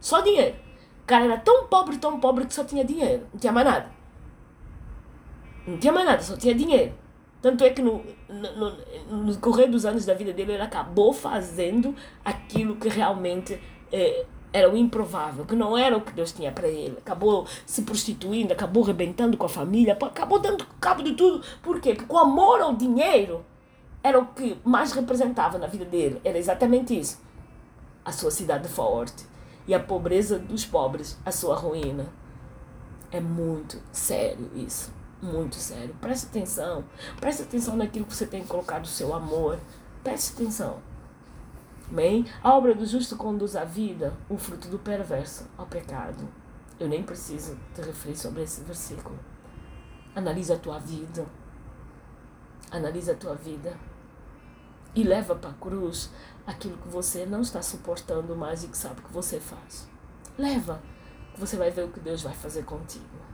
Só 0.00 0.20
dinheiro. 0.20 0.56
O 1.04 1.06
cara 1.06 1.26
era 1.26 1.36
tão 1.38 1.68
pobre, 1.68 1.96
tão 1.96 2.18
pobre 2.18 2.44
que 2.44 2.52
só 2.52 2.64
tinha 2.64 2.84
dinheiro. 2.84 3.28
Não 3.32 3.38
tinha 3.38 3.52
mais 3.52 3.66
nada. 3.66 3.92
Não 5.64 5.78
tinha 5.78 5.92
mais 5.92 6.06
nada, 6.06 6.20
só 6.20 6.36
tinha 6.36 6.56
dinheiro. 6.56 6.92
Tanto 7.42 7.64
é 7.64 7.70
que 7.70 7.82
no, 7.82 8.00
no, 8.28 9.24
no 9.24 9.36
correr 9.38 9.66
dos 9.66 9.84
anos 9.84 10.06
da 10.06 10.14
vida 10.14 10.32
dele, 10.32 10.52
ele 10.52 10.62
acabou 10.62 11.12
fazendo 11.12 11.92
aquilo 12.24 12.76
que 12.76 12.88
realmente 12.88 13.60
é, 13.90 14.24
era 14.52 14.70
o 14.70 14.76
improvável, 14.76 15.44
que 15.44 15.56
não 15.56 15.76
era 15.76 15.96
o 15.96 16.00
que 16.02 16.12
Deus 16.12 16.30
tinha 16.32 16.52
para 16.52 16.68
ele. 16.68 16.96
Acabou 16.98 17.44
se 17.66 17.82
prostituindo, 17.82 18.52
acabou 18.52 18.84
rebentando 18.84 19.36
com 19.36 19.46
a 19.46 19.48
família, 19.48 19.98
acabou 20.00 20.38
dando 20.38 20.64
cabo 20.80 21.02
de 21.02 21.14
tudo. 21.14 21.44
Por 21.60 21.80
quê? 21.80 21.94
Porque 21.94 22.12
o 22.12 22.16
amor 22.16 22.60
ao 22.60 22.76
dinheiro 22.76 23.44
era 24.04 24.20
o 24.20 24.26
que 24.26 24.56
mais 24.64 24.92
representava 24.92 25.58
na 25.58 25.66
vida 25.66 25.84
dele. 25.84 26.20
Era 26.22 26.38
exatamente 26.38 26.98
isso. 26.98 27.20
A 28.04 28.12
sua 28.12 28.30
cidade 28.30 28.68
forte 28.68 29.26
e 29.66 29.74
a 29.74 29.80
pobreza 29.80 30.38
dos 30.38 30.64
pobres 30.64 31.18
a 31.26 31.32
sua 31.32 31.56
ruína. 31.56 32.06
É 33.10 33.20
muito 33.20 33.80
sério 33.90 34.48
isso. 34.54 35.01
Muito 35.22 35.54
sério. 35.54 35.94
Preste 36.00 36.26
atenção. 36.26 36.84
Preste 37.20 37.42
atenção 37.42 37.76
naquilo 37.76 38.04
que 38.04 38.16
você 38.16 38.26
tem 38.26 38.44
colocado 38.44 38.84
o 38.84 38.88
seu 38.88 39.14
amor. 39.14 39.56
Preste 40.02 40.32
atenção. 40.32 40.80
Bem, 41.88 42.26
a 42.42 42.56
obra 42.56 42.74
do 42.74 42.84
justo 42.84 43.16
conduz 43.16 43.54
à 43.54 43.64
vida, 43.64 44.14
o 44.28 44.36
fruto 44.36 44.66
do 44.66 44.80
perverso 44.80 45.46
ao 45.56 45.66
pecado. 45.66 46.26
Eu 46.80 46.88
nem 46.88 47.04
preciso 47.04 47.56
te 47.72 47.82
referir 47.82 48.16
sobre 48.16 48.42
esse 48.42 48.62
versículo. 48.62 49.16
Analisa 50.16 50.54
a 50.54 50.58
tua 50.58 50.80
vida. 50.80 51.24
Analisa 52.72 53.12
a 53.12 53.16
tua 53.16 53.36
vida. 53.36 53.76
E 54.92 55.04
leva 55.04 55.36
para 55.36 55.50
a 55.50 55.54
cruz 55.54 56.10
aquilo 56.44 56.76
que 56.78 56.88
você 56.88 57.24
não 57.24 57.42
está 57.42 57.62
suportando 57.62 58.34
mais 58.34 58.64
e 58.64 58.68
que 58.68 58.76
sabe 58.76 59.00
que 59.02 59.12
você 59.12 59.38
faz. 59.38 59.86
Leva, 60.36 60.82
você 61.38 61.56
vai 61.56 61.70
ver 61.70 61.84
o 61.84 61.92
que 61.92 62.00
Deus 62.00 62.22
vai 62.22 62.34
fazer 62.34 62.64
contigo. 62.64 63.31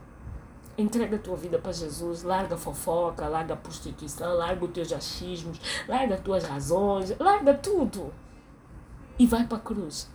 Entrega 0.79 1.17
a 1.17 1.19
tua 1.19 1.35
vida 1.35 1.59
para 1.59 1.71
Jesus, 1.71 2.23
larga 2.23 2.55
a 2.55 2.57
fofoca, 2.57 3.27
larga 3.27 3.53
a 3.53 3.57
prostituição, 3.57 4.33
larga 4.35 4.65
os 4.65 4.71
teus 4.71 4.93
achismos, 4.93 5.59
larga 5.87 6.15
as 6.15 6.21
tuas 6.21 6.43
razões, 6.43 7.13
larga 7.19 7.53
tudo. 7.53 8.13
E 9.17 9.27
vai 9.27 9.45
para 9.45 9.57
a 9.57 9.61
cruz. 9.61 10.09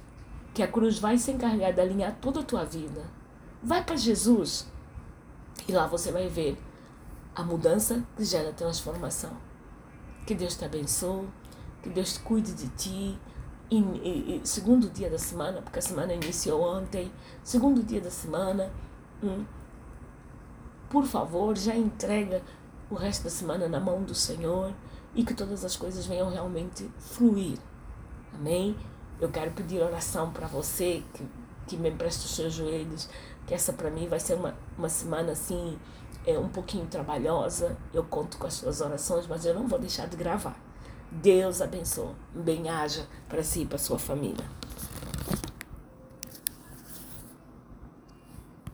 Que 0.54 0.62
a 0.62 0.68
cruz 0.68 0.98
vai 0.98 1.18
se 1.18 1.30
encarregar 1.30 1.72
de 1.72 1.80
alinhar 1.80 2.16
toda 2.20 2.40
a 2.40 2.44
tua 2.44 2.64
vida. 2.64 3.02
Vai 3.62 3.84
para 3.84 3.96
Jesus. 3.96 4.66
E 5.68 5.72
lá 5.72 5.86
você 5.86 6.10
vai 6.10 6.28
ver 6.28 6.56
a 7.34 7.42
mudança 7.42 8.02
que 8.16 8.24
gera 8.24 8.52
transformação. 8.52 9.32
Que 10.26 10.34
Deus 10.34 10.56
te 10.56 10.64
abençoe 10.64 11.28
que 11.84 11.90
Deus 11.90 12.16
cuide 12.16 12.54
de 12.54 12.68
ti. 12.68 13.18
E, 13.70 13.78
e, 13.78 14.36
e, 14.36 14.40
segundo 14.44 14.88
dia 14.88 15.10
da 15.10 15.18
semana, 15.18 15.60
porque 15.60 15.78
a 15.78 15.82
semana 15.82 16.12
iniciou 16.14 16.62
ontem, 16.62 17.10
segundo 17.42 17.82
dia 17.82 18.00
da 18.00 18.10
semana, 18.10 18.70
hum, 19.22 19.44
por 20.94 21.06
favor, 21.06 21.58
já 21.58 21.74
entrega 21.74 22.40
o 22.88 22.94
resto 22.94 23.24
da 23.24 23.30
semana 23.30 23.66
na 23.66 23.80
mão 23.80 24.04
do 24.04 24.14
Senhor 24.14 24.72
e 25.12 25.24
que 25.24 25.34
todas 25.34 25.64
as 25.64 25.74
coisas 25.74 26.06
venham 26.06 26.30
realmente 26.30 26.88
fluir. 27.00 27.58
Amém? 28.32 28.76
Eu 29.20 29.28
quero 29.28 29.50
pedir 29.50 29.82
oração 29.82 30.30
para 30.30 30.46
você 30.46 31.02
que, 31.12 31.26
que 31.66 31.76
me 31.76 31.90
empreste 31.90 32.26
os 32.26 32.36
seus 32.36 32.52
joelhos, 32.52 33.08
que 33.44 33.52
essa 33.52 33.72
para 33.72 33.90
mim 33.90 34.06
vai 34.06 34.20
ser 34.20 34.34
uma, 34.34 34.54
uma 34.78 34.88
semana 34.88 35.32
assim, 35.32 35.76
é, 36.24 36.38
um 36.38 36.48
pouquinho 36.48 36.86
trabalhosa. 36.86 37.76
Eu 37.92 38.04
conto 38.04 38.38
com 38.38 38.46
as 38.46 38.54
suas 38.54 38.80
orações, 38.80 39.26
mas 39.26 39.44
eu 39.44 39.52
não 39.52 39.66
vou 39.66 39.80
deixar 39.80 40.06
de 40.06 40.16
gravar 40.16 40.56
Deus 41.10 41.60
abençoe. 41.60 42.14
Bem-haja 42.34 43.06
para 43.28 43.42
si 43.42 43.62
e 43.62 43.66
para 43.66 43.78
sua 43.78 43.98
família. 43.98 44.44